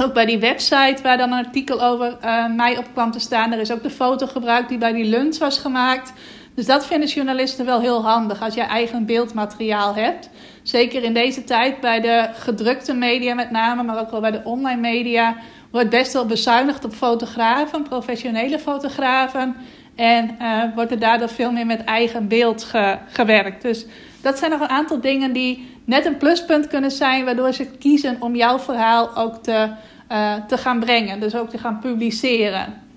ook 0.00 0.14
bij 0.14 0.26
die 0.26 0.38
website 0.38 0.98
waar 1.02 1.16
dan 1.16 1.32
een 1.32 1.44
artikel 1.44 1.82
over 1.82 2.16
uh, 2.24 2.54
mij 2.54 2.78
op 2.78 2.84
kwam 2.92 3.10
te 3.10 3.18
staan, 3.18 3.52
er 3.52 3.60
is 3.60 3.70
ook 3.70 3.82
de 3.82 3.90
foto 3.90 4.26
gebruikt 4.26 4.68
die 4.68 4.78
bij 4.78 4.92
die 4.92 5.04
lunch 5.04 5.38
was 5.38 5.58
gemaakt. 5.58 6.12
Dus 6.58 6.66
dat 6.66 6.86
vinden 6.86 7.08
journalisten 7.08 7.64
wel 7.64 7.80
heel 7.80 8.02
handig 8.02 8.42
als 8.42 8.54
je 8.54 8.60
eigen 8.60 9.06
beeldmateriaal 9.06 9.94
hebt. 9.94 10.30
Zeker 10.62 11.02
in 11.02 11.14
deze 11.14 11.44
tijd 11.44 11.80
bij 11.80 12.00
de 12.00 12.28
gedrukte 12.32 12.94
media 12.94 13.34
met 13.34 13.50
name, 13.50 13.82
maar 13.82 14.00
ook 14.00 14.10
wel 14.10 14.20
bij 14.20 14.30
de 14.30 14.40
online 14.44 14.80
media, 14.80 15.36
wordt 15.70 15.90
best 15.90 16.12
wel 16.12 16.26
bezuinigd 16.26 16.84
op 16.84 16.92
fotografen, 16.92 17.82
professionele 17.82 18.58
fotografen. 18.58 19.56
En 19.94 20.36
uh, 20.40 20.62
wordt 20.74 20.90
er 20.90 20.98
daardoor 20.98 21.28
veel 21.28 21.52
meer 21.52 21.66
met 21.66 21.84
eigen 21.84 22.28
beeld 22.28 22.64
ge 22.64 22.98
gewerkt. 23.08 23.62
Dus 23.62 23.86
dat 24.20 24.38
zijn 24.38 24.50
nog 24.50 24.60
een 24.60 24.68
aantal 24.68 25.00
dingen 25.00 25.32
die 25.32 25.80
net 25.84 26.06
een 26.06 26.16
pluspunt 26.16 26.66
kunnen 26.66 26.90
zijn, 26.90 27.24
waardoor 27.24 27.52
ze 27.52 27.66
kiezen 27.66 28.16
om 28.20 28.36
jouw 28.36 28.58
verhaal 28.58 29.16
ook 29.16 29.42
te, 29.42 29.68
uh, 30.12 30.34
te 30.46 30.56
gaan 30.56 30.80
brengen. 30.80 31.20
Dus 31.20 31.34
ook 31.34 31.50
te 31.50 31.58
gaan 31.58 31.78
publiceren. 31.78 32.87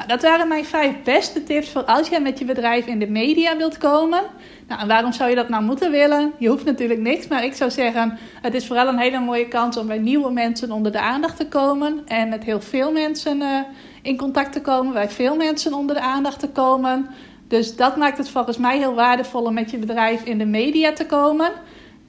Nou, 0.00 0.12
dat 0.12 0.22
waren 0.22 0.48
mijn 0.48 0.64
vijf 0.64 1.02
beste 1.04 1.42
tips 1.42 1.68
voor 1.68 1.84
als 1.84 2.08
jij 2.08 2.20
met 2.20 2.38
je 2.38 2.44
bedrijf 2.44 2.86
in 2.86 2.98
de 2.98 3.06
media 3.06 3.56
wilt 3.56 3.78
komen. 3.78 4.22
Nou, 4.68 4.86
waarom 4.86 5.12
zou 5.12 5.30
je 5.30 5.36
dat 5.36 5.48
nou 5.48 5.64
moeten 5.64 5.90
willen? 5.90 6.32
Je 6.38 6.48
hoeft 6.48 6.64
natuurlijk 6.64 7.00
niks, 7.00 7.28
maar 7.28 7.44
ik 7.44 7.54
zou 7.54 7.70
zeggen: 7.70 8.18
het 8.42 8.54
is 8.54 8.66
vooral 8.66 8.88
een 8.88 8.98
hele 8.98 9.20
mooie 9.20 9.48
kans 9.48 9.76
om 9.76 9.86
bij 9.86 9.98
nieuwe 9.98 10.32
mensen 10.32 10.70
onder 10.70 10.92
de 10.92 11.00
aandacht 11.00 11.36
te 11.36 11.48
komen. 11.48 12.02
En 12.06 12.28
met 12.28 12.44
heel 12.44 12.60
veel 12.60 12.92
mensen 12.92 13.40
uh, 13.40 13.60
in 14.02 14.16
contact 14.16 14.52
te 14.52 14.60
komen, 14.60 14.92
bij 14.92 15.08
veel 15.08 15.36
mensen 15.36 15.74
onder 15.74 15.96
de 15.96 16.02
aandacht 16.02 16.38
te 16.38 16.48
komen. 16.48 17.06
Dus 17.48 17.76
dat 17.76 17.96
maakt 17.96 18.18
het 18.18 18.30
volgens 18.30 18.58
mij 18.58 18.78
heel 18.78 18.94
waardevol 18.94 19.42
om 19.42 19.54
met 19.54 19.70
je 19.70 19.78
bedrijf 19.78 20.24
in 20.24 20.38
de 20.38 20.46
media 20.46 20.92
te 20.92 21.06
komen. 21.06 21.50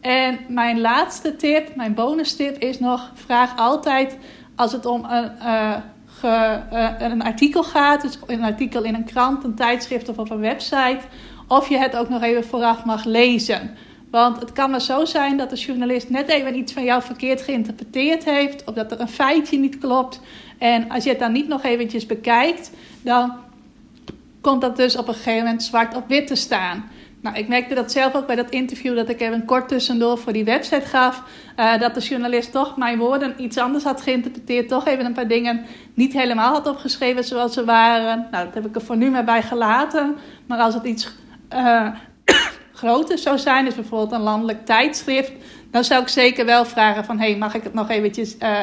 En 0.02 0.40
mijn 0.48 0.82
laatste 0.82 1.36
tip, 1.36 1.76
mijn 1.76 1.94
bonus 1.94 2.36
tip 2.36 2.58
is 2.58 2.80
nog: 2.80 3.12
vraag 3.14 3.58
altijd 3.58 4.18
als 4.56 4.72
het 4.72 4.86
om 4.86 5.06
een. 5.06 5.32
Uh, 5.44 5.76
ge, 6.22 6.60
uh, 6.74 6.90
een 7.00 7.22
artikel 7.22 7.64
gaat, 7.64 8.02
dus 8.02 8.20
een 8.26 8.44
artikel 8.44 8.84
in 8.84 8.96
een 8.96 9.06
krant, 9.06 9.44
een 9.44 9.56
tijdschrift 9.56 10.10
of 10.10 10.18
op 10.18 10.30
een 10.30 10.40
website, 10.40 11.00
of 11.48 11.70
je 11.70 11.78
het 11.78 11.96
ook 11.96 12.10
nog 12.10 12.22
even 12.22 12.44
vooraf 12.44 12.86
mag 12.86 13.06
lezen. 13.06 13.76
Want 14.12 14.40
het 14.40 14.52
kan 14.52 14.72
maar 14.72 14.82
zo 14.82 15.06
zijn 15.06 15.38
dat 15.38 15.50
de 15.50 15.56
journalist 15.56 16.10
net 16.10 16.28
even 16.28 16.58
iets 16.58 16.74
van 16.74 16.84
jou 16.84 17.02
verkeerd 17.02 17.42
geïnterpreteerd 17.42 18.26
heeft, 18.26 18.64
of 18.64 18.74
dat 18.74 18.92
er 18.92 19.00
een 19.00 19.08
feitje 19.08 19.58
niet 19.58 19.78
klopt. 19.78 20.20
En 20.58 20.90
als 20.90 21.04
je 21.04 21.10
het 21.10 21.20
dan 21.20 21.32
niet 21.32 21.48
nog 21.48 21.64
eventjes 21.64 22.06
bekijkt, 22.06 22.72
dan 23.02 23.34
komt 24.42 24.62
dat 24.62 24.76
dus 24.78 24.96
op 24.98 25.08
een 25.08 25.14
gegeven 25.14 25.44
moment 25.44 25.64
zwart 25.64 25.96
op 25.96 26.08
wit 26.08 26.28
te 26.28 26.36
staan. 26.36 26.90
Nou, 27.22 27.36
ik 27.36 27.48
merkte 27.48 27.76
dat 27.76 27.92
zelf 27.92 28.16
ook 28.16 28.28
bij 28.28 28.36
dat 28.36 28.50
interview 28.50 28.96
dat 28.96 29.10
ik 29.10 29.22
even 29.22 29.46
kort 29.46 29.68
tussendoor 29.68 30.18
voor 30.18 30.34
die 30.34 30.44
website 30.44 30.86
gaf. 30.86 31.24
Uh, 31.58 31.80
dat 31.80 31.94
de 31.94 32.00
journalist 32.00 32.52
toch 32.52 32.78
mijn 32.78 32.98
woorden 32.98 33.34
iets 33.38 33.58
anders 33.58 33.84
had 33.84 34.02
geïnterpreteerd. 34.02 34.68
Toch 34.68 34.88
even 34.88 35.06
een 35.06 35.14
paar 35.14 35.28
dingen 35.28 35.66
niet 35.94 36.14
helemaal 36.14 36.54
had 36.54 36.68
opgeschreven 36.68 37.24
zoals 37.24 37.54
ze 37.54 37.66
waren. 37.66 38.28
Nou, 38.32 38.46
dat 38.46 38.54
heb 38.54 38.66
ik 38.66 38.76
er 38.76 38.82
voor 38.82 38.98
nu 38.98 39.10
maar 39.10 39.24
bij 39.24 39.42
gelaten. 39.42 40.18
Maar 40.46 40.60
als 40.60 40.74
het 40.74 40.84
iets 40.84 41.12
uh, 41.54 41.88
groter 42.74 43.18
zou 43.18 43.38
zijn, 43.38 43.66
dus 43.66 43.76
bijvoorbeeld 43.76 44.12
een 44.12 44.22
landelijk 44.22 44.66
tijdschrift. 44.66 45.32
Dan 45.72 45.84
zou 45.84 46.02
ik 46.02 46.08
zeker 46.08 46.46
wel 46.46 46.66
vragen 46.66 47.06
van, 47.06 47.20
hey, 47.20 47.38
mag 47.38 47.54
ik 47.54 47.64
het 47.64 47.74
nog 47.74 47.90
eventjes 47.90 48.36
uh, 48.40 48.60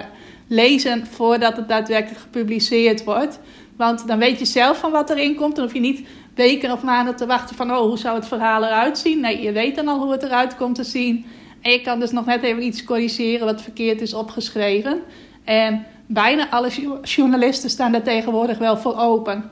lezen 0.48 1.06
voordat 1.06 1.56
het 1.56 1.68
daadwerkelijk 1.68 2.20
gepubliceerd 2.20 3.04
wordt? 3.04 3.38
Want 3.76 4.06
dan 4.06 4.18
weet 4.18 4.38
je 4.38 4.44
zelf 4.44 4.78
van 4.78 4.90
wat 4.90 5.10
erin 5.10 5.34
komt. 5.34 5.54
Dan 5.56 5.64
hoef 5.64 5.74
je 5.74 5.80
niet 5.80 6.08
weken 6.38 6.72
of 6.72 6.82
maanden 6.82 7.16
te 7.16 7.26
wachten 7.26 7.56
van 7.56 7.70
oh, 7.70 7.80
hoe 7.80 7.98
zou 7.98 8.16
het 8.16 8.28
verhaal 8.28 8.64
eruit 8.64 8.98
zien. 8.98 9.20
Nee, 9.20 9.42
je 9.42 9.52
weet 9.52 9.76
dan 9.76 9.88
al 9.88 9.98
hoe 9.98 10.12
het 10.12 10.22
eruit 10.22 10.56
komt 10.56 10.74
te 10.74 10.84
zien. 10.84 11.26
En 11.60 11.72
je 11.72 11.80
kan 11.80 12.00
dus 12.00 12.10
nog 12.10 12.26
net 12.26 12.42
even 12.42 12.62
iets 12.62 12.84
corrigeren 12.84 13.46
wat 13.46 13.62
verkeerd 13.62 14.00
is 14.00 14.14
opgeschreven. 14.14 15.02
En 15.44 15.86
bijna 16.06 16.50
alle 16.50 16.70
journalisten 17.02 17.70
staan 17.70 17.92
daar 17.92 18.02
tegenwoordig 18.02 18.58
wel 18.58 18.76
voor 18.76 18.96
open. 18.96 19.50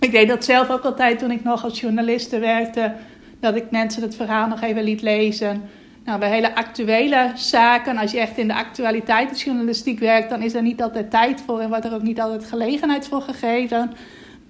Ik 0.00 0.10
deed 0.12 0.28
dat 0.28 0.44
zelf 0.44 0.70
ook 0.70 0.84
altijd 0.84 1.18
toen 1.18 1.30
ik 1.30 1.44
nog 1.44 1.64
als 1.64 1.80
journaliste 1.80 2.38
werkte. 2.38 2.94
Dat 3.40 3.56
ik 3.56 3.70
mensen 3.70 4.02
het 4.02 4.16
verhaal 4.16 4.48
nog 4.48 4.60
even 4.60 4.82
liet 4.82 5.02
lezen. 5.02 5.62
Nou, 6.04 6.18
bij 6.18 6.30
hele 6.30 6.54
actuele 6.54 7.30
zaken, 7.34 7.96
als 7.96 8.12
je 8.12 8.20
echt 8.20 8.38
in 8.38 8.48
de 8.48 8.54
actualiteitsjournalistiek 8.54 9.98
werkt, 9.98 10.30
dan 10.30 10.42
is 10.42 10.54
er 10.54 10.62
niet 10.62 10.82
altijd 10.82 11.10
tijd 11.10 11.42
voor 11.46 11.60
en 11.60 11.68
wordt 11.68 11.84
er 11.84 11.94
ook 11.94 12.02
niet 12.02 12.20
altijd 12.20 12.44
gelegenheid 12.44 13.08
voor 13.08 13.22
gegeven. 13.22 13.92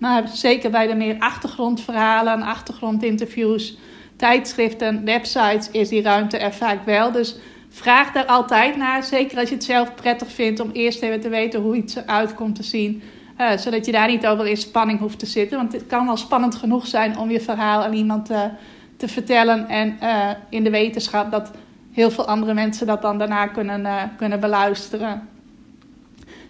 Maar 0.02 0.28
zeker 0.28 0.70
bij 0.70 0.86
de 0.86 0.94
meer 0.94 1.16
achtergrondverhalen, 1.18 2.42
achtergrondinterviews, 2.42 3.76
tijdschriften, 4.16 5.04
websites 5.04 5.70
is 5.70 5.88
die 5.88 6.02
ruimte 6.02 6.36
er 6.36 6.52
vaak 6.52 6.84
wel. 6.84 7.12
Dus 7.12 7.36
vraag 7.68 8.12
daar 8.12 8.26
altijd 8.26 8.76
naar. 8.76 9.02
Zeker 9.02 9.38
als 9.38 9.48
je 9.48 9.54
het 9.54 9.64
zelf 9.64 9.94
prettig 9.94 10.32
vindt 10.32 10.60
om 10.60 10.70
eerst 10.72 11.02
even 11.02 11.20
te 11.20 11.28
weten 11.28 11.60
hoe 11.60 11.76
iets 11.76 11.96
eruit 11.96 12.34
komt 12.34 12.54
te 12.54 12.62
zien. 12.62 13.02
Uh, 13.40 13.56
zodat 13.56 13.86
je 13.86 13.92
daar 13.92 14.08
niet 14.08 14.26
over 14.26 14.46
in 14.46 14.56
spanning 14.56 14.98
hoeft 14.98 15.18
te 15.18 15.26
zitten. 15.26 15.58
Want 15.58 15.72
het 15.72 15.86
kan 15.86 16.06
wel 16.06 16.16
spannend 16.16 16.54
genoeg 16.54 16.86
zijn 16.86 17.18
om 17.18 17.30
je 17.30 17.40
verhaal 17.40 17.84
aan 17.84 17.92
iemand 17.92 18.26
te, 18.26 18.48
te 18.96 19.08
vertellen. 19.08 19.68
En 19.68 19.98
uh, 20.02 20.30
in 20.48 20.64
de 20.64 20.70
wetenschap 20.70 21.30
dat 21.30 21.50
heel 21.92 22.10
veel 22.10 22.26
andere 22.26 22.54
mensen 22.54 22.86
dat 22.86 23.02
dan 23.02 23.18
daarna 23.18 23.46
kunnen, 23.46 24.12
kunnen 24.16 24.40
beluisteren. 24.40 25.28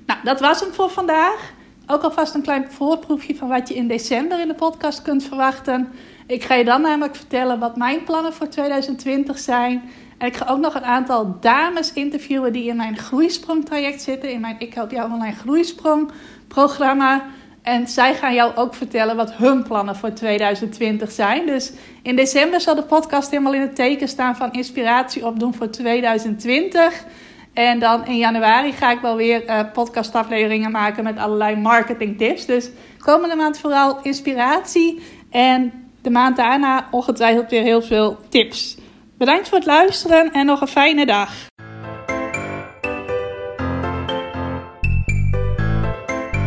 Nou, 0.06 0.20
dat 0.24 0.40
was 0.40 0.60
hem 0.60 0.72
voor 0.72 0.90
vandaag. 0.90 1.60
Ook 1.86 2.02
alvast 2.02 2.34
een 2.34 2.42
klein 2.42 2.66
voorproefje 2.70 3.36
van 3.36 3.48
wat 3.48 3.68
je 3.68 3.74
in 3.74 3.88
december 3.88 4.40
in 4.40 4.48
de 4.48 4.54
podcast 4.54 5.02
kunt 5.02 5.24
verwachten. 5.24 5.88
Ik 6.26 6.42
ga 6.42 6.54
je 6.54 6.64
dan 6.64 6.80
namelijk 6.80 7.16
vertellen 7.16 7.58
wat 7.58 7.76
mijn 7.76 8.04
plannen 8.04 8.32
voor 8.32 8.48
2020 8.48 9.38
zijn. 9.38 9.82
En 10.18 10.26
ik 10.26 10.36
ga 10.36 10.46
ook 10.48 10.58
nog 10.58 10.74
een 10.74 10.84
aantal 10.84 11.36
dames 11.40 11.92
interviewen 11.92 12.52
die 12.52 12.68
in 12.68 12.76
mijn 12.76 12.96
groeisprongtraject 12.96 14.02
zitten. 14.02 14.32
In 14.32 14.40
mijn 14.40 14.56
Ik 14.58 14.74
Help 14.74 14.90
Jou 14.90 15.12
Online 15.12 15.36
Groeisprong 15.36 16.10
programma. 16.48 17.22
En 17.62 17.88
zij 17.88 18.14
gaan 18.14 18.34
jou 18.34 18.56
ook 18.56 18.74
vertellen 18.74 19.16
wat 19.16 19.32
hun 19.32 19.62
plannen 19.62 19.96
voor 19.96 20.12
2020 20.12 21.10
zijn. 21.10 21.46
Dus 21.46 21.72
in 22.02 22.16
december 22.16 22.60
zal 22.60 22.74
de 22.74 22.82
podcast 22.82 23.30
helemaal 23.30 23.54
in 23.54 23.60
het 23.60 23.74
teken 23.74 24.08
staan 24.08 24.36
van 24.36 24.52
inspiratie 24.52 25.26
opdoen 25.26 25.54
voor 25.54 25.70
2020. 25.70 27.04
En 27.52 27.78
dan 27.78 28.06
in 28.06 28.16
januari 28.16 28.72
ga 28.72 28.90
ik 28.90 29.00
wel 29.00 29.16
weer 29.16 29.44
uh, 29.46 29.60
podcastafleveringen 29.72 30.70
maken 30.70 31.04
met 31.04 31.18
allerlei 31.18 31.56
marketing 31.56 32.18
tips. 32.18 32.46
Dus 32.46 32.70
komende 32.98 33.36
maand 33.36 33.58
vooral 33.58 33.98
inspiratie. 34.02 35.02
En 35.30 35.72
de 36.02 36.10
maand 36.10 36.36
daarna 36.36 36.88
ongetwijfeld 36.90 37.50
weer 37.50 37.62
heel 37.62 37.82
veel 37.82 38.18
tips. 38.28 38.76
Bedankt 39.18 39.48
voor 39.48 39.58
het 39.58 39.66
luisteren 39.66 40.32
en 40.32 40.46
nog 40.46 40.60
een 40.60 40.66
fijne 40.66 41.06
dag. 41.06 41.30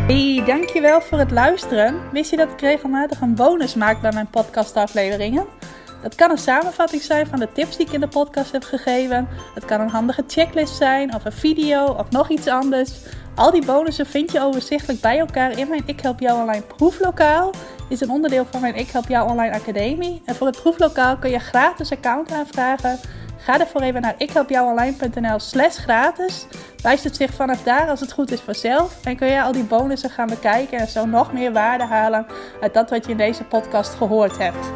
Hey, 0.06 0.42
dankjewel 0.46 1.00
voor 1.00 1.18
het 1.18 1.30
luisteren. 1.30 2.00
Wist 2.12 2.30
je 2.30 2.36
dat 2.36 2.50
ik 2.50 2.60
regelmatig 2.60 3.20
een 3.20 3.34
bonus 3.34 3.74
maak 3.74 4.00
bij 4.00 4.12
mijn 4.12 4.30
podcastafleveringen? 4.30 5.55
Het 6.06 6.14
kan 6.14 6.30
een 6.30 6.38
samenvatting 6.38 7.02
zijn 7.02 7.26
van 7.26 7.38
de 7.38 7.52
tips 7.52 7.76
die 7.76 7.86
ik 7.86 7.92
in 7.92 8.00
de 8.00 8.08
podcast 8.08 8.52
heb 8.52 8.62
gegeven. 8.62 9.28
Het 9.54 9.64
kan 9.64 9.80
een 9.80 9.88
handige 9.88 10.24
checklist 10.26 10.76
zijn, 10.76 11.14
of 11.14 11.24
een 11.24 11.32
video, 11.32 11.84
of 11.84 12.10
nog 12.10 12.30
iets 12.30 12.46
anders. 12.46 12.92
Al 13.34 13.50
die 13.50 13.64
bonussen 13.64 14.06
vind 14.06 14.32
je 14.32 14.40
overzichtelijk 14.40 15.00
bij 15.00 15.18
elkaar 15.18 15.58
in 15.58 15.68
mijn 15.68 15.82
Ik 15.86 16.00
Help 16.00 16.20
Jou 16.20 16.40
Online 16.40 16.62
proeflokaal. 16.76 17.50
Is 17.88 18.00
een 18.00 18.10
onderdeel 18.10 18.46
van 18.50 18.60
mijn 18.60 18.74
Ik 18.74 18.90
Help 18.90 19.08
Jou 19.08 19.30
Online 19.30 19.54
Academie. 19.54 20.22
En 20.24 20.34
voor 20.34 20.46
het 20.46 20.60
proeflokaal 20.60 21.16
kun 21.16 21.30
je 21.30 21.38
gratis 21.38 21.92
account 21.92 22.32
aanvragen. 22.32 22.98
Ga 23.38 23.60
ervoor 23.60 23.80
even 23.80 24.00
naar 24.00 24.14
ikhelpjouonline.nl 24.18 25.38
slash 25.38 25.76
gratis. 25.76 26.46
Wijst 26.82 27.04
het 27.04 27.16
zich 27.16 27.34
vanaf 27.34 27.62
daar 27.62 27.88
als 27.88 28.00
het 28.00 28.12
goed 28.12 28.30
is 28.30 28.40
vanzelf. 28.40 29.04
En 29.04 29.16
kun 29.16 29.28
je 29.28 29.42
al 29.42 29.52
die 29.52 29.64
bonussen 29.64 30.10
gaan 30.10 30.28
bekijken 30.28 30.78
en 30.78 30.88
zo 30.88 31.06
nog 31.06 31.32
meer 31.32 31.52
waarde 31.52 31.84
halen 31.84 32.26
uit 32.60 32.74
dat 32.74 32.90
wat 32.90 33.04
je 33.04 33.10
in 33.10 33.16
deze 33.16 33.44
podcast 33.44 33.94
gehoord 33.94 34.38
hebt. 34.38 34.66